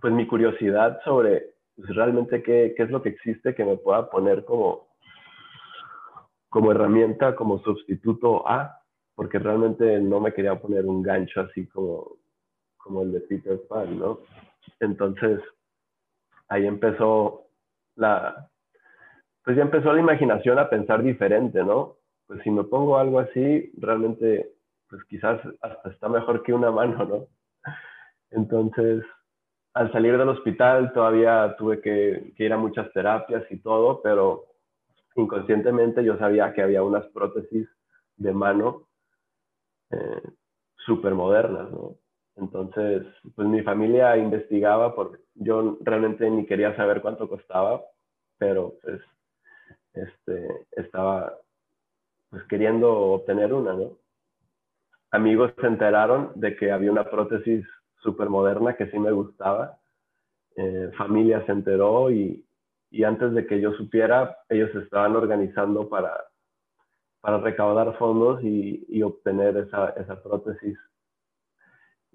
[0.00, 4.08] pues mi curiosidad sobre pues, realmente qué, qué, es lo que existe que me pueda
[4.10, 4.88] poner como,
[6.48, 8.80] como herramienta, como sustituto a
[9.16, 12.18] porque realmente no me quería poner un gancho así como,
[12.86, 14.20] como el de Peter Pan, ¿no?
[14.80, 15.40] Entonces,
[16.48, 17.48] ahí empezó
[17.96, 18.48] la,
[19.44, 21.96] pues ya empezó la imaginación a pensar diferente, ¿no?
[22.26, 24.52] Pues si me pongo algo así, realmente,
[24.88, 27.26] pues quizás hasta está mejor que una mano, ¿no?
[28.30, 29.04] Entonces,
[29.74, 34.46] al salir del hospital todavía tuve que, ir a muchas terapias y todo, pero
[35.14, 37.68] inconscientemente yo sabía que había unas prótesis
[38.16, 38.88] de mano
[39.90, 40.22] eh,
[40.84, 41.96] súper modernas, ¿no?
[42.36, 47.82] Entonces, pues mi familia investigaba, porque yo realmente ni quería saber cuánto costaba,
[48.38, 49.00] pero pues
[49.94, 51.34] este, estaba
[52.30, 53.98] pues queriendo obtener una, ¿no?
[55.10, 57.64] Amigos se enteraron de que había una prótesis
[58.02, 59.78] súper moderna que sí me gustaba.
[60.56, 62.42] Eh, familia se enteró y,
[63.04, 66.12] antes de que yo supiera, ellos estaban organizando para,
[67.20, 70.78] para recaudar fondos y, obtener esa, esa, prótesis.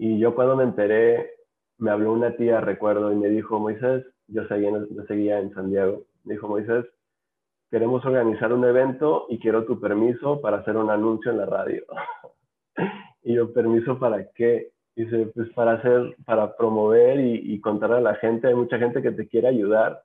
[0.03, 1.29] Y yo cuando me enteré,
[1.77, 5.69] me habló una tía, recuerdo, y me dijo, Moisés, yo seguía, yo seguía en San
[5.69, 6.85] Diego, me dijo, Moisés,
[7.69, 11.83] queremos organizar un evento y quiero tu permiso para hacer un anuncio en la radio.
[13.21, 14.71] y yo, ¿permiso para qué?
[14.95, 19.11] Dice, pues para hacer, para promover y, contar a la gente, hay mucha gente que
[19.11, 20.01] te quiere ayudar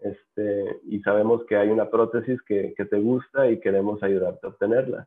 [0.00, 4.50] este, y sabemos que hay una prótesis que, que te gusta y queremos ayudarte a
[4.50, 5.06] obtenerla.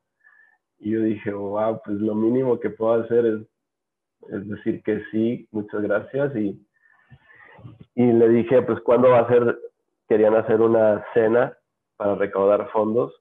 [0.77, 3.39] Y yo dije, wow, pues lo mínimo que puedo hacer es,
[4.31, 6.35] es decir que sí, muchas gracias.
[6.35, 6.65] Y,
[7.95, 9.57] y le dije, pues, ¿cuándo va a ser?
[10.07, 11.57] Querían hacer una cena
[11.97, 13.13] para recaudar fondos.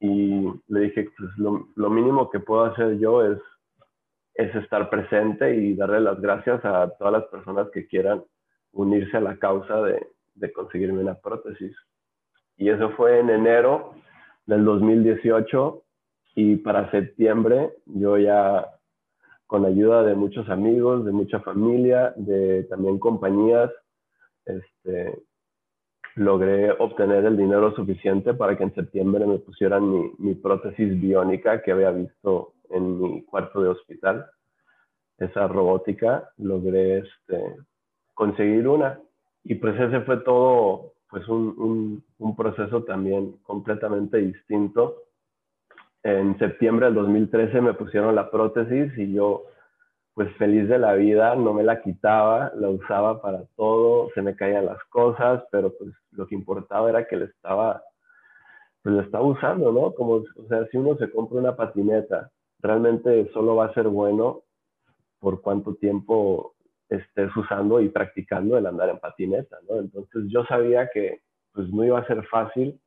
[0.00, 3.38] Y le dije, pues, lo, lo mínimo que puedo hacer yo es
[4.38, 8.22] es estar presente y darle las gracias a todas las personas que quieran
[8.72, 11.76] unirse a la causa de, de conseguirme una prótesis.
[12.56, 13.94] Y eso fue en enero
[14.46, 15.82] del 2018
[16.36, 18.64] y para septiembre yo ya
[19.48, 23.70] con ayuda de muchos amigos, de mucha familia, de también compañías,
[24.44, 25.22] este,
[26.16, 31.72] logré obtener el dinero suficiente para que en septiembre me pusieran mi, prótesis biónica que
[31.72, 34.26] había visto en mi cuarto de hospital,
[35.16, 37.56] esa robótica, logré este,
[38.12, 39.00] conseguir una.
[39.44, 42.04] Y pues ese fue todo, pues un,
[42.36, 45.04] proceso también completamente distinto.
[46.16, 49.44] En septiembre del 2013 me pusieron la prótesis y yo,
[50.14, 54.34] pues feliz de la vida, no me la quitaba, la usaba para todo, se me
[54.34, 57.82] caían las cosas, pero pues lo que importaba era que le estaba,
[58.82, 59.92] pues lo estaba usando, ¿no?
[59.94, 64.42] Como, o sea, si uno se compra una patineta realmente solo va a ser bueno
[65.20, 66.54] por cuánto tiempo
[66.88, 69.76] estés usando y practicando el andar en patineta, ¿no?
[69.76, 71.20] Entonces yo sabía que
[71.52, 72.80] pues no iba a ser fácil.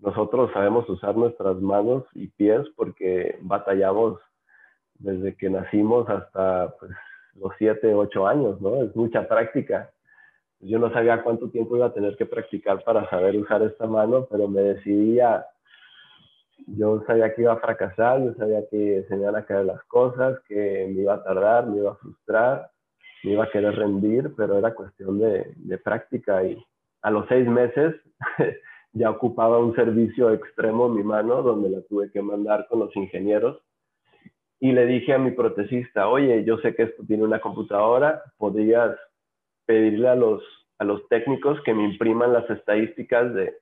[0.00, 4.18] Nosotros sabemos usar nuestras manos y pies porque batallamos
[4.94, 6.92] desde que nacimos hasta pues,
[7.34, 8.82] los 7, 8 años, ¿no?
[8.82, 9.90] Es mucha práctica.
[10.60, 14.26] Yo no sabía cuánto tiempo iba a tener que practicar para saber usar esta mano,
[14.30, 15.46] pero me decidí a,
[16.66, 19.82] yo sabía que iba a fracasar, yo sabía que se me iban a caer las
[19.84, 22.70] cosas, que me iba a tardar, me iba a frustrar,
[23.22, 26.62] me iba a querer rendir, pero era cuestión de, de práctica y
[27.02, 27.94] a los seis meses
[28.92, 32.94] ya ocupaba un servicio extremo en mi mano donde la tuve que mandar con los
[32.96, 33.60] ingenieros
[34.60, 38.94] y le dije a mi protesista, oye, yo sé que esto tiene una computadora, podrías
[39.64, 40.42] pedirle a los,
[40.78, 43.54] a los técnicos que me impriman las estadísticas de,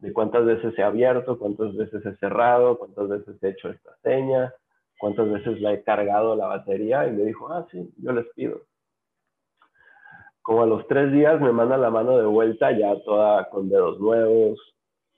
[0.00, 4.52] de cuántas veces he abierto, cuántas veces he cerrado, cuántas veces he hecho esta seña,
[4.98, 8.62] cuántas veces la he cargado la batería y me dijo, ah, sí, yo les pido.
[10.42, 14.00] Como a los tres días me manda la mano de vuelta ya toda con dedos
[14.00, 14.58] nuevos,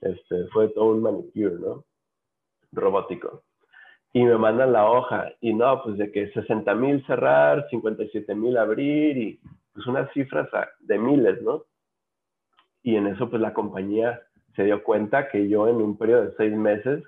[0.03, 1.85] este, fue todo un manicure, ¿no?
[2.73, 3.43] Robótico.
[4.13, 8.59] Y me mandan la hoja y no, pues de que 60 mil cerrar, 57 mil
[8.59, 9.41] abrir y
[9.73, 10.49] pues unas cifras
[10.81, 11.65] de miles, ¿no?
[12.83, 14.21] Y en eso pues la compañía
[14.55, 17.03] se dio cuenta que yo en un periodo de seis meses,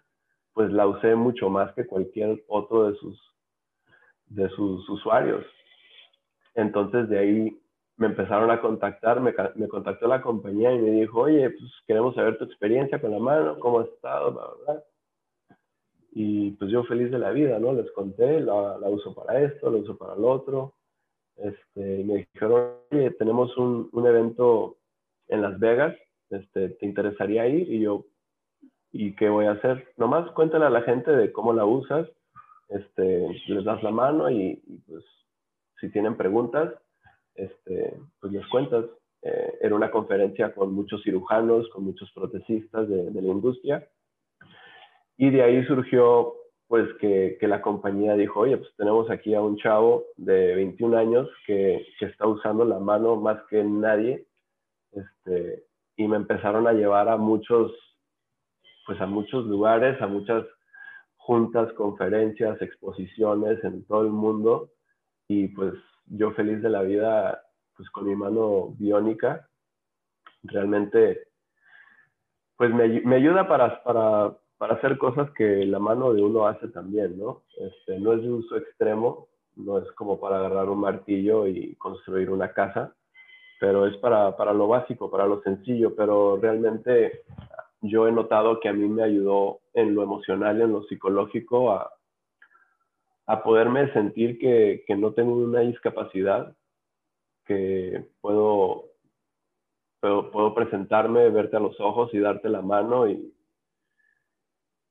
[0.54, 3.20] pues la usé mucho más que cualquier otro de sus,
[4.26, 5.44] de sus usuarios.
[6.54, 7.60] Entonces de ahí
[7.96, 12.14] me empezaron a contactar, me, me contactó la compañía y me dijo, oye, pues queremos
[12.14, 14.82] saber tu experiencia con la mano, cómo has estado, bla,
[16.12, 17.72] Y pues yo feliz de la vida, ¿no?
[17.72, 20.74] Les conté, la, la uso para esto, la uso para lo otro.
[21.36, 24.76] Este, y me dijeron, oye, tenemos un, un evento
[25.28, 25.94] en Las Vegas
[26.30, 27.70] este, ¿te interesaría ir?
[27.70, 28.04] Y yo,
[28.92, 29.92] ¿y qué voy a hacer?
[29.96, 32.08] Nomás cuéntale a la gente de cómo la usas,
[32.68, 35.04] este, les das la mano y, pues
[35.80, 36.72] si tienen preguntas,
[37.34, 38.84] este, pues les cuentas.
[39.22, 43.88] Eh, era una conferencia con muchos cirujanos, con muchos protecistas de, la industria.
[45.16, 46.34] Y de ahí surgió
[46.66, 51.28] pues que, la compañía dijo, oye, pues tenemos aquí a un chavo de 21 años
[51.46, 54.26] que, que está usando la mano más que nadie
[54.92, 55.64] este,
[55.96, 57.72] y me empezaron a llevar a muchos,
[58.86, 60.44] pues a muchos lugares, a muchas
[61.16, 64.70] juntas, conferencias, exposiciones en todo el mundo
[65.28, 65.74] y pues
[66.06, 67.42] yo feliz de la vida
[67.76, 69.48] pues con mi mano biónica
[70.42, 71.28] realmente
[72.56, 76.68] pues me, me ayuda para, para, para, hacer cosas que la mano de uno hace
[76.68, 77.42] también, ¿no?
[77.58, 82.30] Este, no es de uso extremo, no es como para agarrar un martillo y construir
[82.30, 82.94] una casa,
[83.58, 87.22] pero es para, para lo básico, para lo sencillo, pero realmente
[87.80, 91.90] yo he notado que a mí me ayudó en lo emocional, en lo psicológico, a,
[93.26, 96.56] a poderme sentir que, que, no tengo una discapacidad,
[97.46, 98.90] que puedo,
[100.00, 103.34] puedo, puedo, presentarme, verte a los ojos y darte la mano y,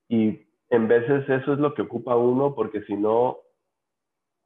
[0.09, 3.39] y en veces eso es lo que ocupa uno porque si no,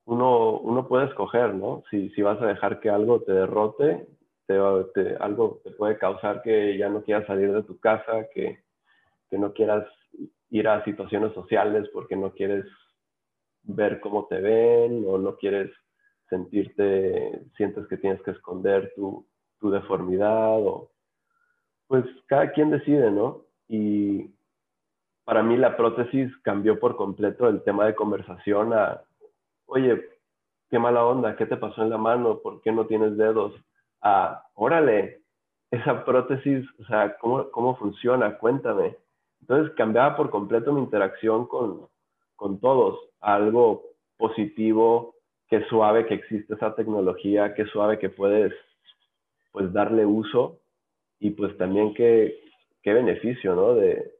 [0.05, 1.83] uno, uno puede escoger, ¿no?
[1.89, 4.07] Si, si vas a dejar que algo te derrote
[4.47, 8.63] te, algo te puede causar que ya no quieras salir de tu casa, que,
[9.29, 9.85] que no quieras
[10.49, 12.65] ir a situaciones sociales porque no quieres
[13.67, 15.71] ver cómo te ven o no quieres
[16.29, 19.25] sentirte, sientes que tienes que esconder tu,
[19.59, 20.91] tu deformidad o
[21.87, 23.45] pues cada quien decide, ¿no?
[23.69, 24.33] Y
[25.23, 29.01] para mí la prótesis cambió por completo el tema de conversación a,
[29.67, 30.03] oye,
[30.69, 32.39] qué mala onda, ¿qué te pasó en la mano?
[32.39, 33.53] ¿Por qué no tienes dedos?
[34.01, 35.21] a, órale,
[35.71, 38.37] esa prótesis, o sea, ¿cómo, cómo funciona?
[38.37, 38.97] Cuéntame.
[39.41, 41.87] Entonces cambiaba por completo mi interacción con,
[42.35, 43.83] con todos, algo
[44.17, 45.15] positivo,
[45.49, 48.53] qué suave que existe esa tecnología, qué suave que puedes
[49.51, 50.59] pues darle uso
[51.19, 52.39] y pues también qué,
[52.81, 53.73] qué beneficio, ¿no?
[53.73, 54.13] De,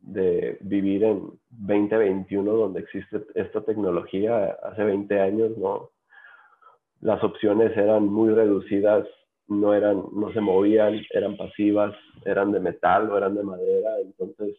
[0.00, 5.94] de vivir en 2021 donde existe esta tecnología, hace 20 años, ¿no?
[7.04, 9.06] las opciones eran muy reducidas,
[9.46, 13.98] no, eran, no se movían, eran pasivas, eran de metal o eran de madera.
[14.00, 14.56] Entonces,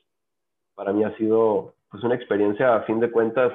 [0.76, 3.54] para mí ha sido pues, una experiencia, a fin de cuentas,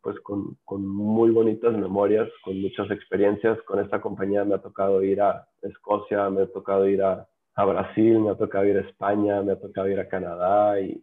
[0.00, 3.60] pues con, con, muy bonitas memorias, con muchas experiencias.
[3.62, 7.64] Con esta compañía me ha tocado ir a Escocia, me ha tocado ir a, a
[7.64, 11.02] Brasil, me ha tocado ir a España, me ha tocado ir a Canadá y,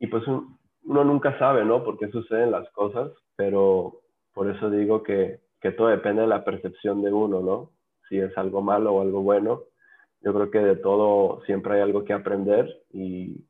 [0.00, 1.82] y pues uno nunca sabe, ¿no?
[1.82, 4.02] Por qué suceden las cosas, pero
[4.34, 7.70] por eso digo que que todo depende de la percepción de uno, ¿no?
[8.10, 9.62] Si es algo malo o algo bueno.
[10.20, 13.46] Yo creo que de todo siempre hay algo que aprender y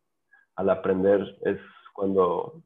[0.56, 1.58] al aprender es
[1.94, 2.62] cuando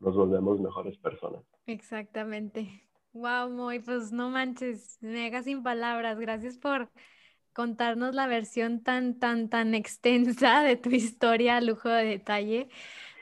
[0.00, 1.44] nos volvemos mejores personas.
[1.66, 2.88] Exactamente.
[3.12, 6.18] Wow, muy, pues no manches, me dejas sin palabras.
[6.18, 6.90] Gracias por
[7.52, 12.68] contarnos la versión tan, tan, tan extensa de tu historia, lujo de detalle.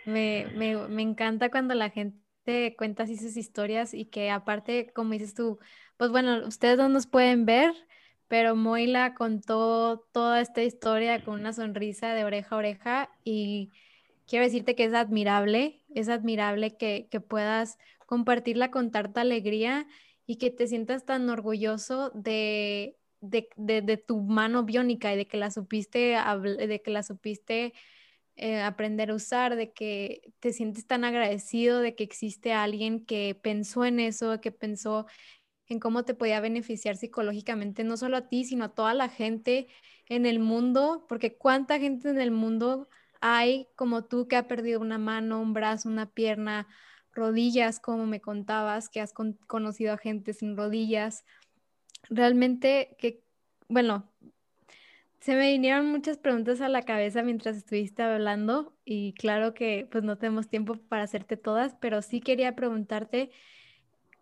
[0.07, 5.13] Me, me, me encanta cuando la gente cuentas y sus historias y que aparte, como
[5.13, 5.59] dices tú,
[5.97, 7.75] pues bueno, ustedes no nos pueden ver,
[8.29, 13.73] pero Moila contó toda esta historia con una sonrisa de oreja a oreja y
[14.27, 19.87] quiero decirte que es admirable, es admirable que, que puedas compartirla con tanta alegría
[20.27, 25.37] y que te sientas tan orgulloso de, de, de, tu mano biónica y de que
[25.37, 27.73] la supiste, de que la supiste
[28.37, 33.35] eh, aprender a usar, de que te sientes tan agradecido de que existe alguien que
[33.35, 35.07] pensó en eso, que pensó
[35.69, 39.69] en cómo te podía beneficiar psicológicamente, no solo a ti, sino a toda la gente
[40.09, 42.89] en el mundo, porque cuánta gente en el mundo
[43.35, 46.69] hay como tú que ha perdido una mano, un brazo, una pierna,
[47.12, 49.12] rodillas, como me contabas, que has
[49.47, 51.25] conocido a gente sin rodillas.
[52.09, 53.25] Realmente que,
[53.69, 54.09] bueno,
[55.21, 60.05] se me vinieron muchas preguntas a la cabeza mientras estuviste hablando y claro que pues
[60.05, 63.33] no tenemos tiempo para hacerte todas, pero sí quería preguntarte,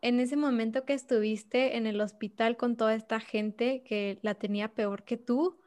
[0.01, 4.69] en ese momento que estuviste en el hospital con toda esta gente que la tenía
[4.69, 5.59] peor que tú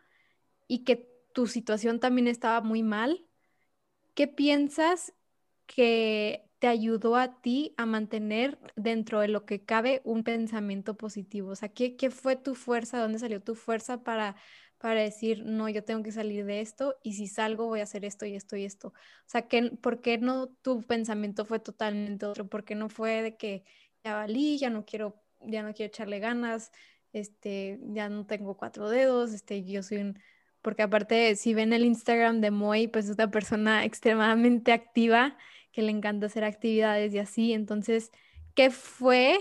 [0.67, 3.26] y que tu situación también estaba muy mal,
[4.17, 5.13] ¿qué piensas
[5.67, 11.51] que te ayudó a ti a mantener dentro de lo que cabe un pensamiento positivo?
[11.51, 12.99] O sea, ¿qué, qué fue tu fuerza?
[12.99, 14.35] ¿Dónde salió tu fuerza para
[14.79, 18.05] para decir, no, yo tengo que salir de esto y si salgo voy a hacer
[18.05, 18.89] esto y esto y esto.
[18.89, 18.93] O
[19.25, 22.47] sea, que, ¿por qué no tu pensamiento fue totalmente otro?
[22.47, 23.63] ¿Por qué no fue de que
[24.03, 26.71] ya valí, ya no quiero, ya no quiero echarle ganas,
[27.13, 30.19] este, ya no tengo cuatro dedos, este, yo soy un...
[30.67, 35.37] Porque aparte, si ven el Instagram de Moy, pues es una persona extremadamente activa,
[35.71, 37.53] que le encanta hacer actividades y así.
[37.53, 38.11] Entonces,
[38.53, 39.37] ¿qué fue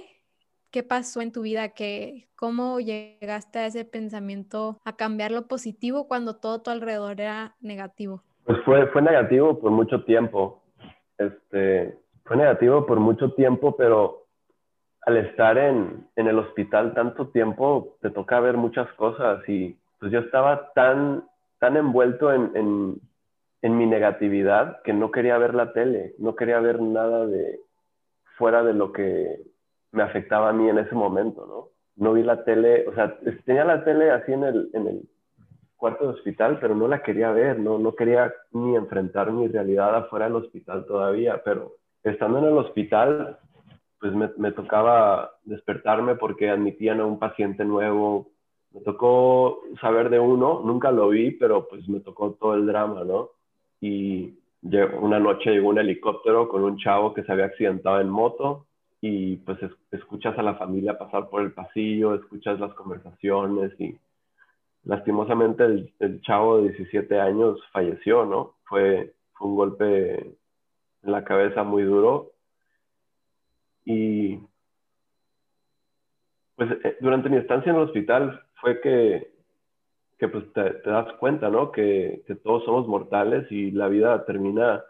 [0.71, 1.71] ¿Qué pasó en tu vida?
[1.71, 7.57] ¿Qué, ¿Cómo llegaste a ese pensamiento a cambiar lo positivo cuando todo tu alrededor era
[7.61, 8.23] negativo?
[8.45, 10.63] Pues fue, fue negativo por mucho tiempo.
[11.19, 14.29] Este, fue negativo por mucho tiempo, pero
[15.01, 20.13] al estar en, en el hospital tanto tiempo, te toca ver muchas cosas y pues
[20.13, 21.25] yo estaba tan,
[21.59, 23.01] tan envuelto en, en,
[23.77, 27.59] mi negatividad que no quería ver la tele, no quería ver nada de
[28.39, 29.41] fuera de lo que
[29.91, 31.71] me afectaba a mí en ese momento, ¿no?
[31.97, 35.09] No vi la tele, o sea, tenía la tele así en el, en el
[35.75, 39.97] cuarto de hospital, pero no la quería ver, no, no quería ni enfrentar mi realidad
[39.97, 41.73] afuera del hospital todavía, pero
[42.05, 43.39] estando en el hospital,
[43.99, 48.29] pues me tocaba despertarme porque admitían a un paciente nuevo,
[48.77, 53.05] me tocó saber de uno, nunca lo vi, pero pues me tocó todo el drama,
[53.05, 53.31] ¿no?
[53.81, 54.35] Y
[55.01, 58.67] una noche llegó un helicóptero con un chavo que se había accidentado en moto
[59.01, 59.59] y pues
[59.93, 63.99] escuchas a la familia pasar por el pasillo, escuchas las conversaciones y
[64.85, 68.57] lastimosamente el, chavo de 17 años falleció, ¿no?
[68.65, 72.33] Fue, fue un golpe en la cabeza muy duro
[73.87, 74.39] y
[76.57, 79.37] pues eh, durante mi estancia en el hospital fue que
[80.19, 81.71] que pues te, das cuenta, ¿no?
[81.71, 84.83] Que, que, todos somos mortales y la vida termina,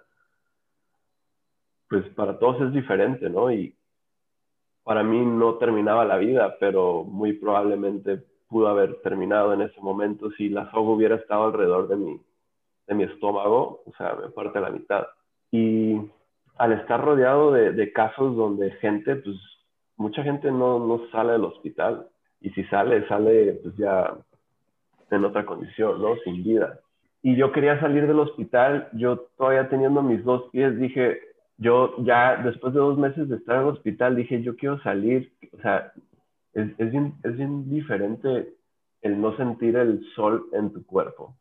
[1.88, 3.50] pues para todos es diferente, ¿no?
[3.50, 3.74] Y
[4.84, 10.30] para mí no terminaba la vida, pero muy probablemente pudo haber terminado en ese momento
[10.32, 12.20] si la soga hubiera estado alrededor de mi,
[12.86, 15.08] de mi estómago, o sea, me parte la mitad.
[15.50, 16.00] Y
[16.56, 19.36] al estar rodeado de, de casos donde gente, pues
[19.96, 22.06] mucha gente no, no sale del hospital.
[22.40, 24.16] Y si sale, sale pues ya
[25.10, 26.16] en otra condición, ¿no?
[26.24, 26.80] Sin vida.
[27.22, 31.20] Y yo quería salir del hospital, yo todavía teniendo mis dos pies, dije,
[31.58, 35.32] yo ya después de dos meses de estar en el hospital, dije, yo quiero salir,
[35.52, 35.92] o sea,
[36.52, 38.54] es, es, bien, es bien diferente
[39.02, 41.36] el no sentir el sol en tu cuerpo,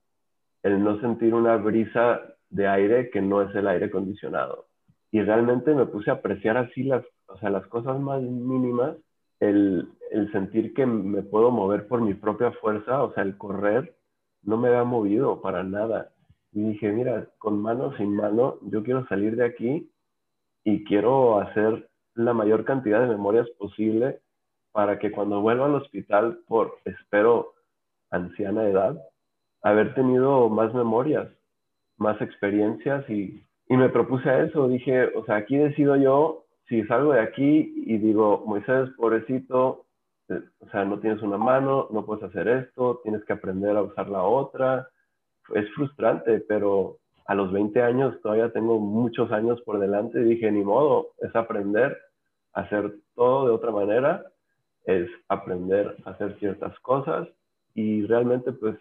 [0.64, 4.68] el no sentir una brisa de aire que no es el aire acondicionado.
[5.12, 8.96] Y realmente me puse a apreciar así las, o sea, las cosas más mínimas
[9.40, 13.96] el, el, sentir que me puedo mover por mi propia fuerza, o sea, el correr,
[14.44, 16.12] no me había movido para nada.
[16.52, 19.92] Y dije, mira, con mano sin mano, yo quiero salir de aquí
[20.64, 24.22] y quiero hacer la mayor cantidad de memorias posible
[24.72, 27.54] para que cuando vuelva al hospital por, espero,
[28.10, 28.98] anciana edad,
[29.62, 31.28] haber tenido más memorias,
[31.98, 34.68] más experiencias y, y me propuse a eso.
[34.68, 39.86] Dije, o sea, aquí decido yo si salgo de aquí y digo, Moisés, pobrecito,
[40.30, 43.84] eh, o sea, no tienes una mano, no puedes hacer esto, tienes que aprender a
[43.84, 44.88] usar la otra,
[45.54, 46.98] es frustrante, pero
[47.28, 51.36] a los 20 años todavía tengo muchos años por delante y dije, ni modo, es
[51.36, 51.98] aprender
[52.54, 54.26] a hacer todo de otra manera,
[54.86, 57.28] es aprender a hacer ciertas cosas
[57.74, 58.76] y realmente pues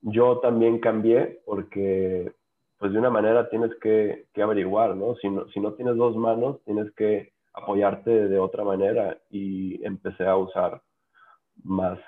[0.00, 2.32] yo también cambié porque
[2.78, 5.14] pues de una manera tienes que, averiguar, ¿no?
[5.16, 5.72] Si, ¿no?
[5.74, 10.82] tienes dos manos, tienes que apoyarte de otra manera y empecé a usar
[11.62, 11.98] más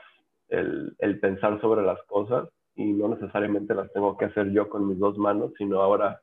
[0.49, 4.99] el, pensar sobre las cosas y no necesariamente las tengo que hacer yo con mis
[4.99, 6.21] dos manos, sino ahora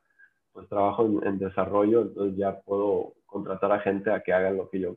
[0.52, 4.78] pues trabajo en, desarrollo, entonces ya puedo contratar a gente a que hagan lo que
[4.78, 4.96] yo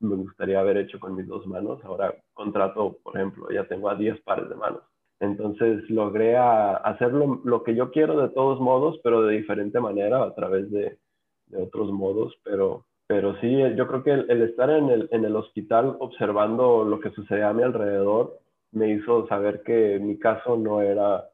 [0.00, 1.82] me gustaría haber hecho con mis dos manos.
[1.84, 4.82] Ahora contrato, por ejemplo, ya tengo a 10 pares de manos.
[5.20, 10.34] Entonces logré hacer lo, que yo quiero de todos modos, pero de diferente manera, a
[10.34, 10.98] través de,
[11.54, 12.34] otros modos.
[12.44, 17.00] Pero, pero sí, yo creo que el, estar en el, en el, hospital observando lo
[17.00, 18.38] que sucedía a mi alrededor
[18.72, 21.24] me hizo saber que mi caso no era,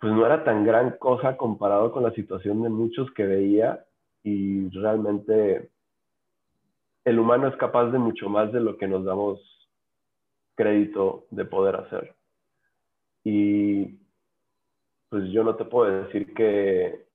[0.00, 3.84] pues no era tan gran cosa comparado con la situación de muchos que veía
[4.24, 5.70] y realmente
[7.04, 9.40] el humano es capaz de mucho más de lo que nos damos
[10.58, 12.16] crédito de poder hacer.
[13.22, 13.96] Y
[15.08, 17.06] pues yo no te puedo decir que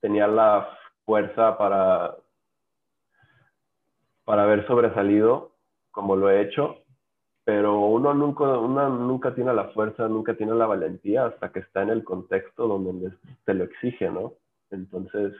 [0.00, 0.68] tenía la
[1.06, 2.14] fuerza para,
[4.24, 5.52] para haber sobresalido
[5.90, 6.76] como lo he hecho,
[7.44, 11.82] pero uno nunca, uno nunca tiene la fuerza, nunca tiene la valentía hasta que está
[11.82, 13.12] en el contexto donde
[13.44, 14.34] te lo exige, ¿no?
[14.70, 15.32] Entonces,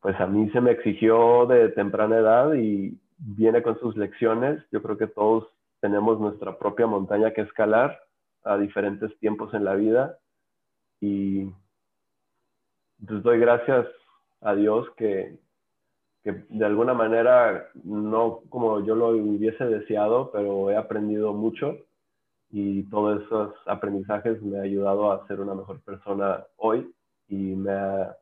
[0.00, 4.62] pues a mí se me exigió de temprana edad y viene con sus lecciones.
[4.72, 5.46] Yo creo que todos
[5.82, 8.00] tenemos nuestra propia montaña que escalar
[8.44, 10.16] a diferentes tiempos en la vida
[11.00, 11.46] y
[13.04, 13.88] pues doy gracias
[14.40, 15.40] a Dios que,
[16.22, 21.76] que de alguna manera, no como yo lo hubiese deseado, pero he aprendido mucho
[22.50, 26.94] y todos esos aprendizajes me han ayudado a ser una mejor persona hoy
[27.28, 28.16] y me ha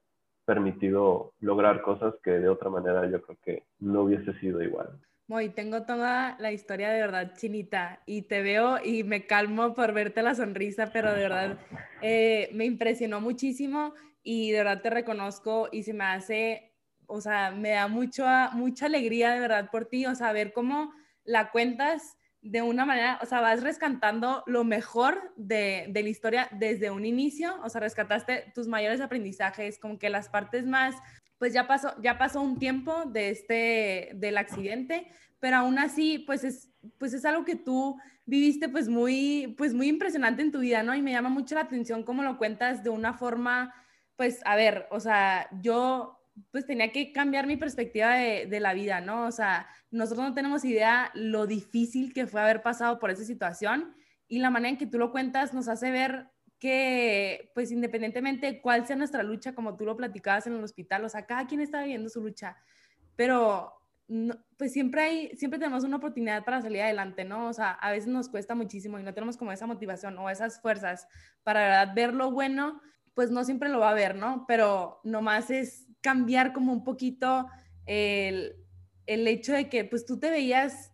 [0.46, 4.98] permitido lograr cosas que de otra manera yo creo que no hubiese sido igual.
[5.30, 9.92] Moy, tengo toda la historia de verdad chinita y te veo y me calmo por
[9.92, 11.56] verte la sonrisa, pero de verdad
[12.02, 16.72] eh, me impresionó muchísimo y de verdad te reconozco y se me hace,
[17.06, 20.92] o sea, me da mucho, mucha alegría de verdad por ti, o sea, ver cómo
[21.22, 26.48] la cuentas de una manera, o sea, vas rescatando lo mejor de, de, la historia
[26.50, 30.96] desde un inicio, o sea, rescataste tus mayores aprendizajes, como que las partes más,
[31.40, 35.06] pues ya pasó, ya pasó un tiempo de este, del accidente,
[35.40, 39.88] pero aún así, pues es, pues es algo que tú viviste pues muy, pues muy
[39.88, 40.94] impresionante en tu vida, ¿no?
[40.94, 43.74] Y me llama mucho la atención cómo lo cuentas de una forma,
[44.16, 46.18] pues, a ver, o sea, yo
[46.50, 49.24] pues tenía que cambiar mi perspectiva de, de, la vida, ¿no?
[49.24, 53.94] O sea, nosotros no tenemos idea lo difícil que fue haber pasado por esa situación
[54.28, 56.28] y la manera en que tú lo cuentas nos hace ver
[56.60, 61.08] que, pues independientemente cuál sea nuestra lucha, como tú lo platicabas en el hospital, o
[61.08, 62.58] sea, cada quien está viviendo su lucha,
[63.16, 63.72] pero
[64.56, 67.48] pues siempre hay, siempre tenemos una oportunidad para salir adelante, ¿no?
[67.48, 70.60] O sea, a veces nos cuesta muchísimo y no tenemos como esa motivación o esas
[70.60, 71.06] fuerzas
[71.44, 72.80] para ver lo bueno,
[73.14, 74.44] pues no siempre lo va a ver, ¿no?
[74.48, 77.48] Pero nomás es cambiar como un poquito
[77.86, 78.56] el,
[79.06, 80.92] el hecho de que pues tú te veías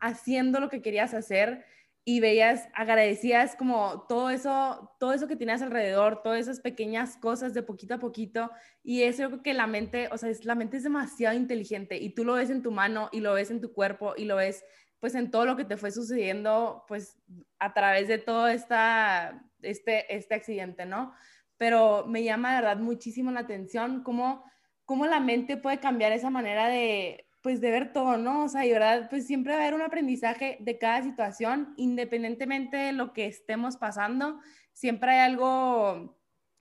[0.00, 1.66] haciendo lo que querías hacer
[2.06, 7.54] y veías, agradecías como todo eso, todo eso que tenías alrededor, todas esas pequeñas cosas
[7.54, 8.50] de poquito a poquito.
[8.82, 11.96] Y eso yo creo que la mente, o sea, es, la mente es demasiado inteligente
[11.96, 14.36] y tú lo ves en tu mano y lo ves en tu cuerpo y lo
[14.36, 14.64] ves
[15.00, 17.18] pues en todo lo que te fue sucediendo pues
[17.58, 21.14] a través de todo esta, este, este accidente, ¿no?
[21.56, 24.44] Pero me llama de verdad muchísimo la atención cómo,
[24.84, 28.44] cómo la mente puede cambiar esa manera de, pues de ver todo, ¿no?
[28.44, 32.78] O sea, y verdad, pues siempre va a haber un aprendizaje de cada situación, independientemente
[32.78, 34.40] de lo que estemos pasando,
[34.72, 36.18] siempre hay algo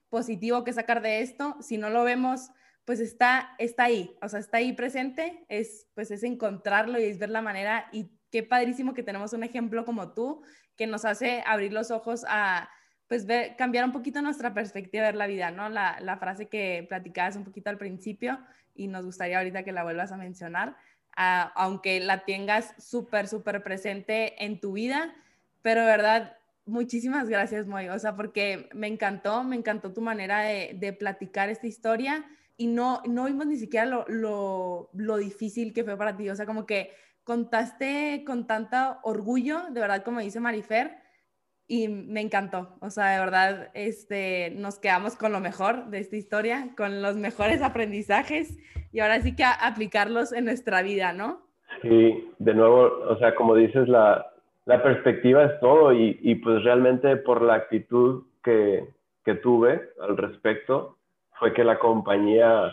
[0.10, 2.52] positivo que sacar de esto, si no lo vemos,
[2.84, 7.18] pues está, está ahí, o sea, está ahí presente, es, pues es encontrarlo y es
[7.18, 10.42] ver la manera y qué padrísimo que tenemos un ejemplo como tú
[10.76, 12.70] que nos hace abrir los ojos a,
[13.08, 15.70] pues ver, cambiar un poquito nuestra perspectiva de ver la vida, ¿no?
[15.70, 18.40] La, frase que platicabas un poquito al principio,
[18.76, 20.76] y nos gustaría ahorita que la vuelvas a mencionar,
[21.16, 25.14] aunque la tengas súper, súper presente en tu vida,
[25.62, 30.76] pero verdad, muchísimas gracias, Moy, o sea, porque me encantó, me encantó tu manera de,
[30.80, 32.26] de platicar esta historia
[32.58, 36.36] y no, no vimos ni siquiera lo, lo, lo difícil que fue para ti, o
[36.36, 36.92] sea, como que
[37.24, 41.03] contaste con tanto orgullo, de verdad, como dice Marifer,
[41.74, 42.70] y me encantó.
[42.82, 47.16] O sea, de verdad, este, nos quedamos con lo mejor de esta historia, con los
[47.16, 48.56] mejores aprendizajes
[48.92, 51.42] y ahora sí que aplicarlos en nuestra vida, ¿no?
[51.82, 54.24] Sí, de nuevo, o sea, como dices, la,
[54.66, 58.88] la perspectiva es todo y, y, pues realmente por la actitud que,
[59.26, 60.98] que tuve al respecto
[61.40, 62.72] fue que la compañía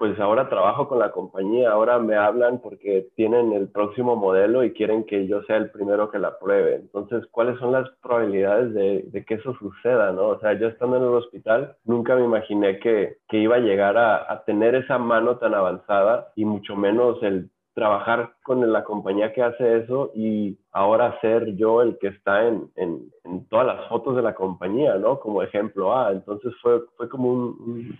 [0.00, 4.72] pues ahora trabajo con la compañía, ahora me hablan porque tienen el próximo modelo y
[4.72, 6.76] quieren que yo sea el primero que la pruebe.
[6.76, 10.10] Entonces, ¿cuáles son las probabilidades de, que eso suceda?
[10.12, 10.28] ¿no?
[10.28, 13.98] O sea, yo estando en el hospital, nunca me imaginé que, que iba a llegar
[13.98, 19.34] a, a, tener esa mano tan avanzada y mucho menos el trabajar con la compañía
[19.34, 23.86] que hace eso y ahora ser yo el que está en, en, en todas las
[23.90, 25.20] fotos de la compañía, ¿no?
[25.20, 26.10] Como ejemplo A.
[26.10, 27.98] Entonces fue, fue como un,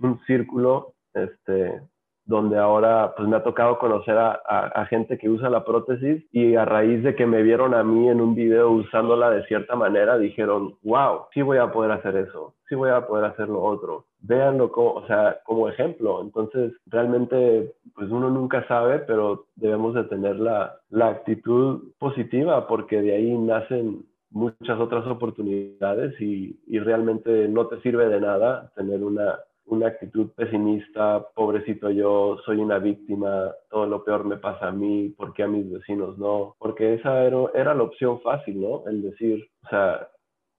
[0.00, 1.80] un círculo este,
[2.28, 6.66] donde ahora pues me ha tocado conocer a, gente que usa la prótesis y a
[6.66, 10.74] raíz de que me vieron a mí en un video usándola de cierta manera, dijeron,
[10.82, 14.04] wow, sí voy a poder hacer eso, sí voy a poder hacer lo otro.
[14.20, 16.20] Véanlo como, o sea, como ejemplo.
[16.20, 23.00] Entonces, realmente, pues uno nunca sabe, pero debemos de tener la, la actitud positiva porque
[23.00, 29.02] de ahí nacen muchas otras oportunidades y, y realmente no te sirve de nada tener
[29.02, 29.38] una
[29.68, 35.10] una actitud pesimista, pobrecito yo, soy una víctima, todo lo peor me pasa a mí,
[35.10, 36.56] ¿por qué a mis vecinos no?
[36.58, 38.84] Porque esa era, era la opción fácil, ¿no?
[38.86, 40.08] El decir, o sea,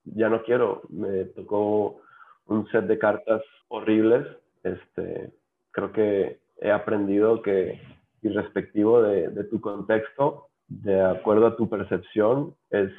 [0.03, 2.01] ya no quiero, me tocó
[2.45, 4.28] un set de cartas horribles,
[4.64, 5.32] este,
[5.72, 7.80] creo que he aprendido que
[8.22, 12.91] irrespectivo de, de tu contexto, de acuerdo a tu percepción, es,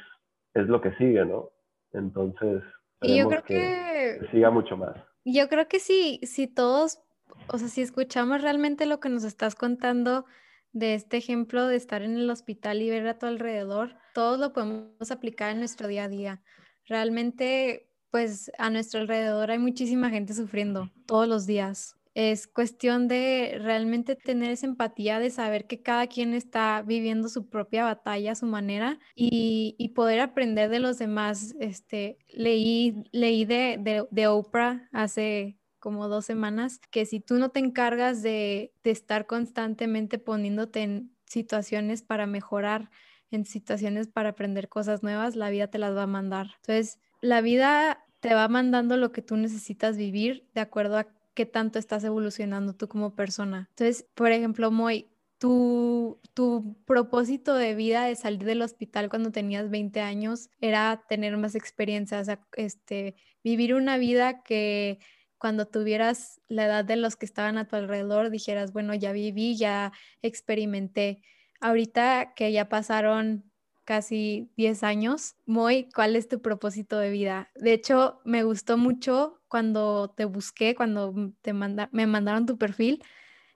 [0.53, 1.49] es lo que sigue, ¿no?
[1.93, 2.63] Entonces,
[3.01, 4.95] y yo creo que, que siga mucho más.
[5.25, 6.99] Yo creo que sí, si todos,
[7.47, 10.25] o sea, si escuchamos realmente lo que nos estás contando
[10.73, 14.53] de este ejemplo de estar en el hospital y ver a tu alrededor, todos lo
[14.53, 16.43] podemos aplicar en nuestro día a día.
[16.85, 22.00] Realmente, pues a nuestro alrededor hay muchísima gente sufriendo todos los días.
[22.13, 27.49] Es cuestión de realmente tener esa empatía de saber que cada quien está viviendo su
[27.49, 31.55] propia batalla a su manera y, poder aprender de los demás.
[31.59, 37.49] Este, leí leí de, de, de, Oprah hace como dos semanas que si tú no
[37.49, 42.89] te encargas de, de estar constantemente poniéndote en situaciones para mejorar,
[43.31, 46.47] en situaciones para aprender cosas nuevas, la vida te las va a mandar.
[46.57, 51.45] Entonces, la vida te va mandando lo que tú necesitas vivir de acuerdo a qué
[51.45, 53.67] tanto estás evolucionando tú como persona.
[53.69, 59.69] Entonces, por ejemplo, Moy, tu, tu propósito de vida de salir del hospital cuando tenías
[59.69, 64.99] 20 años era tener más experiencias, este, vivir una vida que
[65.39, 69.57] cuando tuvieras la edad de los que estaban a tu alrededor dijeras, bueno, ya viví,
[69.57, 71.23] ya experimenté.
[71.59, 73.50] Ahorita que ya pasaron
[73.83, 77.51] casi 10 años, Moy, ¿cuál es tu propósito de vida?
[77.55, 83.03] De hecho, me gustó mucho cuando te busqué, cuando te me mandaron tu perfil.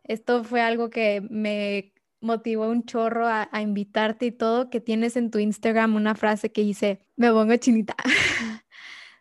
[0.04, 5.32] Esto fue algo que me motivó un chorro a, invitarte y todo, que tienes en
[5.32, 7.96] tu Instagram una frase que dice, me pongo chinita.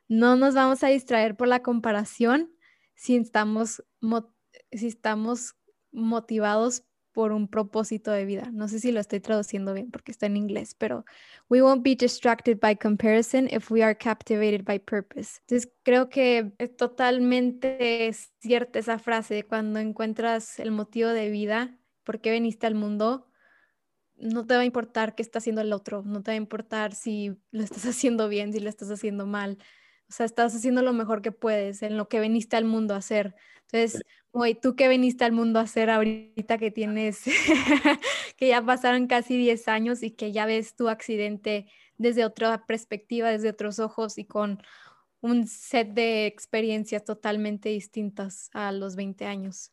[0.08, 2.50] no nos vamos a distraer por la comparación
[2.94, 3.84] si estamos,
[4.72, 5.54] si estamos
[5.92, 6.84] motivados
[7.14, 8.50] por un propósito de vida.
[8.52, 11.04] No sé si lo estoy traduciendo bien porque está en inglés, pero
[11.48, 15.38] we won't be distracted by comparison if we are captivated by purpose.
[15.42, 22.20] Entonces creo que es totalmente cierta esa frase cuando encuentras el motivo de vida, por
[22.20, 23.28] qué veniste al mundo,
[24.16, 26.94] no te va a importar qué está haciendo el otro, no te va a importar
[26.94, 29.58] si lo estás haciendo bien, si lo estás haciendo mal.
[30.08, 32.98] O sea, estás haciendo lo mejor que puedes en lo que veniste al mundo a
[32.98, 33.34] hacer.
[33.72, 34.02] Entonces,
[34.32, 37.24] güey, tú qué veniste al mundo a hacer ahorita que tienes,
[38.36, 43.30] que ya pasaron casi 10 años y que ya ves tu accidente desde otra perspectiva,
[43.30, 44.62] desde otros ojos y con
[45.20, 49.72] un set de experiencias totalmente distintas a los 20 años.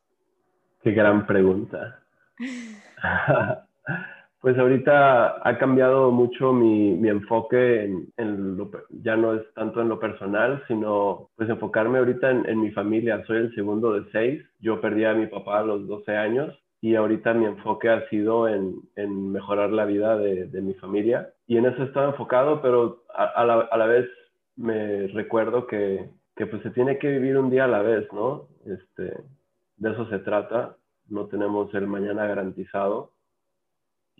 [0.81, 2.03] Qué gran pregunta.
[4.41, 9.81] Pues ahorita ha cambiado mucho mi, mi enfoque en, en lo, ya no es tanto
[9.81, 13.23] en lo personal, sino pues enfocarme ahorita en, mi familia.
[13.27, 14.43] Soy el segundo de seis.
[14.59, 18.47] Yo perdí a mi papá a los 12 años y ahorita mi enfoque ha sido
[18.47, 21.31] en, en mejorar la vida de, de, mi familia.
[21.45, 24.09] Y en eso he estado enfocado, pero a, a, la, a la, vez
[24.55, 28.47] me recuerdo que, que, pues se tiene que vivir un día a la vez, ¿no?
[28.65, 29.21] Este,
[29.77, 30.77] de eso se trata.
[31.09, 33.11] No tenemos el mañana garantizado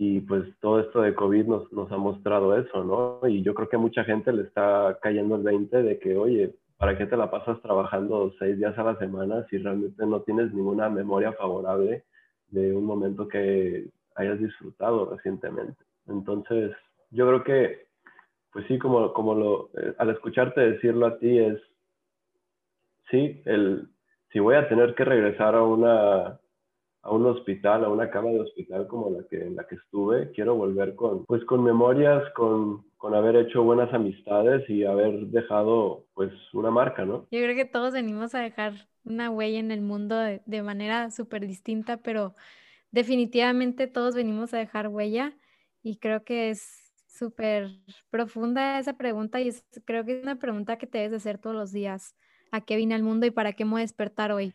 [0.03, 3.19] y pues todo esto de COVID nos, nos ha mostrado eso, ¿no?
[3.29, 6.55] Y yo creo que a mucha gente le está cayendo el 20 de que, oye,
[6.79, 10.51] ¿para qué te la pasas trabajando seis días a la semana si realmente no tienes
[10.55, 12.03] ninguna memoria favorable
[12.47, 15.77] de un momento que hayas disfrutado recientemente?
[16.07, 16.71] Entonces,
[17.11, 17.85] yo creo que,
[18.53, 21.61] pues sí, como, como lo, eh, al escucharte decirlo a ti es,
[23.11, 23.87] sí, el,
[24.31, 26.39] si voy a tener que regresar a una
[27.03, 30.31] a un hospital, a una cama de hospital como la que, en la que estuve,
[30.31, 36.05] quiero volver con, pues, con memorias, con, con haber hecho buenas amistades y haber dejado,
[36.13, 37.27] pues, una marca, ¿no?
[37.31, 41.47] Yo creo que todos venimos a dejar una huella en el mundo de, manera súper
[41.47, 42.35] distinta, pero
[42.91, 45.35] definitivamente todos venimos a dejar huella
[45.81, 47.69] y creo que es súper
[48.09, 49.51] profunda esa pregunta y
[49.85, 52.15] creo que es una pregunta que te debes de hacer todos los días.
[52.51, 54.53] ¿A qué vine al mundo y para qué me despertar hoy?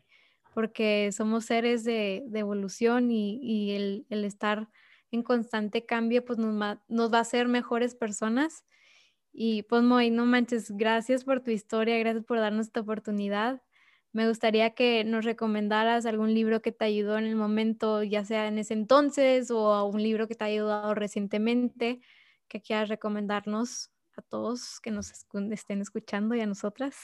[0.56, 4.70] Porque somos seres de, evolución y, el, estar
[5.10, 8.64] en constante cambio pues nos va, nos va a hacer mejores personas.
[9.34, 13.60] Y pues Moy, no manches, gracias por tu historia, gracias por darnos esta oportunidad.
[14.14, 18.48] Me gustaría que nos recomendaras algún libro que te ayudó en el momento, ya sea
[18.48, 22.00] en ese entonces o un libro que te ha ayudado recientemente,
[22.48, 25.12] que quieras recomendarnos a todos que nos
[25.50, 26.96] estén escuchando y a nosotras.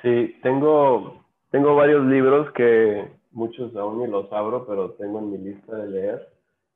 [0.00, 5.38] Sí, tengo tengo varios libros que muchos aún ni los abro, pero tengo en mi
[5.38, 6.28] lista de leer.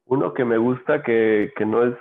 [0.07, 1.95] Uno que me gusta, que, que no, es,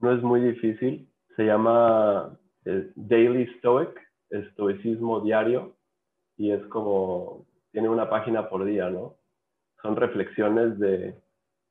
[0.00, 3.90] no es muy difícil, se llama eh, Daily Stoic,
[4.30, 5.74] estoicismo diario,
[6.36, 9.16] y es como, tiene una página por día, ¿no?
[9.82, 11.14] Son reflexiones de,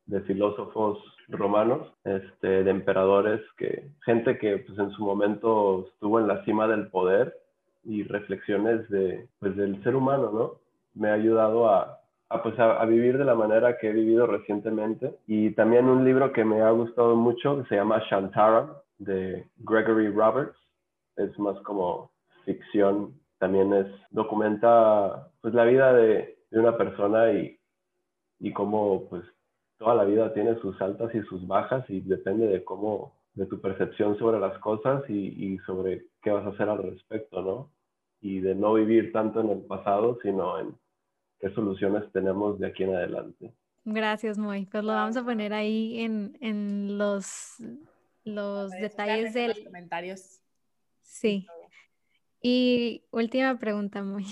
[0.06, 0.99] de filósofos
[1.30, 6.68] romanos, este, de emperadores, que, gente que pues, en su momento estuvo en la cima
[6.68, 7.42] del poder
[7.84, 10.51] y reflexiones de, pues, del ser humano, ¿no?
[10.93, 15.17] Me ha ayudado a, a, pues, a, vivir de la manera que he vivido recientemente.
[15.27, 20.09] Y también un libro que me ha gustado mucho que se llama Shantara de Gregory
[20.09, 20.57] Roberts.
[21.17, 22.11] Es más como
[22.45, 23.13] ficción.
[23.39, 27.59] También es, documenta pues, la vida de, de una persona y,
[28.39, 29.23] y cómo pues,
[29.77, 33.59] toda la vida tiene sus altas y sus bajas y depende de cómo de tu
[33.59, 37.71] percepción sobre las cosas y, y, sobre qué vas a hacer al respecto, ¿no?
[38.21, 40.75] Y de no vivir tanto en el pasado, sino en
[41.39, 43.53] qué soluciones tenemos de aquí en adelante.
[43.86, 44.65] Gracias, Moy.
[44.65, 47.57] Pues lo vamos a poner ahí en, en los,
[48.23, 50.39] los detalles de los comentarios.
[51.01, 51.47] Sí.
[52.41, 54.25] Y última pregunta, Moy.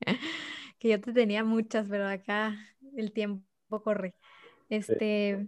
[0.78, 2.54] que yo te tenía muchas, pero acá
[2.96, 4.14] el tiempo corre.
[4.68, 5.46] Este,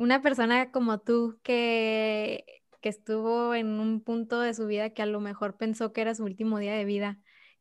[0.00, 5.06] una persona como tú que, que estuvo en un punto de su vida que a
[5.06, 7.18] lo mejor pensó que era su último día de vida,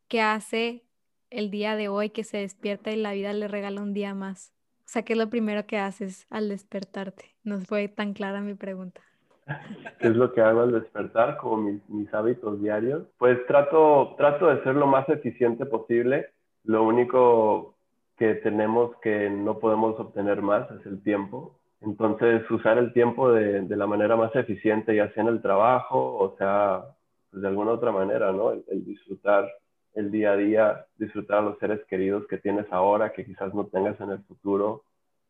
[0.08, 0.86] ¿qué hace
[1.30, 4.54] el día de hoy que se despierta y la vida le regala un día más?
[4.80, 7.36] O sea, ¿qué es lo primero que haces al despertarte?
[7.44, 9.02] No fue tan clara mi pregunta.
[10.00, 11.36] ¿Qué es lo que hago al despertar?
[11.36, 13.06] Como mis, mis hábitos diarios.
[13.18, 16.30] Pues trato, trato de ser lo más eficiente posible.
[16.64, 17.76] Lo único
[18.16, 21.59] que tenemos que no podemos obtener más es el tiempo.
[21.82, 26.18] Entonces, usar el tiempo de, de la manera más eficiente, ya sea en el trabajo
[26.18, 26.84] o sea
[27.32, 28.52] pues, de alguna otra manera, ¿no?
[28.52, 29.50] El, el, disfrutar
[29.96, 33.66] el día a día, disfrutar a los seres queridos que tienes ahora, que quizás no
[33.68, 34.84] tengas en el futuro.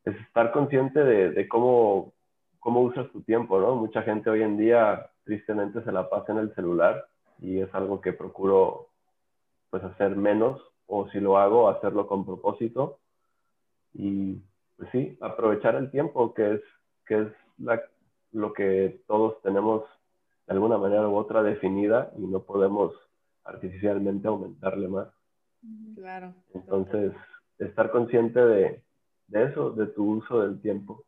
[0.04, 2.12] Es estar consciente de, de cómo,
[2.58, 3.76] cómo usas tu tiempo, ¿no?
[3.76, 7.06] Mucha gente hoy en día tristemente se la pasa en el celular
[7.40, 8.88] y es algo que procuro
[9.70, 12.98] pues hacer menos o si lo hago, hacerlo con propósito
[13.94, 14.42] y
[14.92, 16.60] sí, aprovechar el tiempo que es,
[17.06, 17.28] que es
[17.58, 17.82] la,
[18.32, 19.84] lo que todos tenemos
[20.46, 22.94] de alguna manera u otra definida y no podemos
[23.44, 25.08] artificialmente aumentarle más.
[25.94, 26.34] Claro.
[26.54, 27.12] Entonces,
[27.58, 28.82] estar consciente de,
[29.28, 31.04] de eso, de tu uso del tiempo,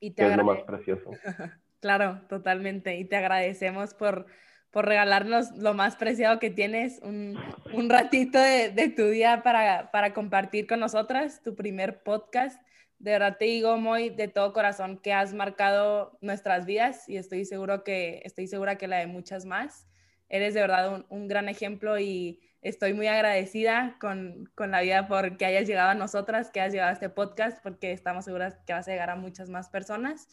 [0.00, 1.10] y te que es lo más precioso.
[1.80, 2.96] claro, totalmente.
[2.98, 4.26] Y te agradecemos por,
[4.70, 7.38] por regalarnos lo más preciado que tienes, un,
[7.72, 12.60] un ratito de, de, tu día para, para compartir con nosotras, tu primer podcast.
[12.98, 17.44] De verdad te digo, muy de todo corazón, que has marcado nuestras vidas y estoy,
[17.44, 19.86] seguro que, estoy segura que la de muchas más.
[20.28, 25.08] Eres de verdad un, un gran ejemplo y estoy muy agradecida con, con, la vida
[25.08, 28.58] por que hayas llegado a nosotras, que hayas llegado a este podcast, porque estamos seguras
[28.66, 30.28] que vas a llegar a muchas más personas.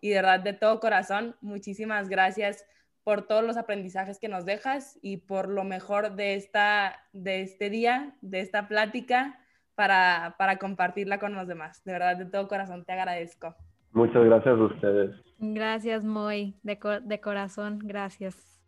[0.00, 2.64] Y de verdad, de todo corazón, muchísimas gracias
[3.06, 7.70] por todos los aprendizajes que nos dejas y por lo mejor de, esta, de este
[7.70, 9.38] día, de esta plática
[9.76, 11.84] para, para compartirla con los demás.
[11.84, 13.54] De verdad, de todo corazón te agradezco.
[13.92, 15.14] Muchas gracias a ustedes.
[15.38, 18.60] Gracias, Moy, de, co de corazón, gracias.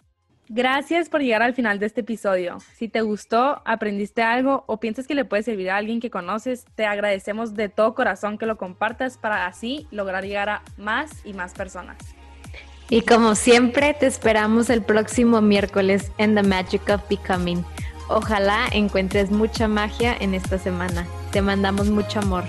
[0.49, 2.61] Gracias por llegar al final de este episodio.
[2.61, 6.65] Si te gustó, aprendiste algo o piensas que le puede servir a alguien que conoces,
[6.77, 11.33] te agradecemos de todo corazón que lo compartas para así lograr llegar a más y
[11.33, 11.99] más personas.
[12.91, 17.65] Y como siempre, te esperamos el próximo miércoles en The Magic of Becoming.
[18.09, 21.07] Ojalá encuentres mucha magia en esta semana.
[21.31, 22.45] Te mandamos mucho amor.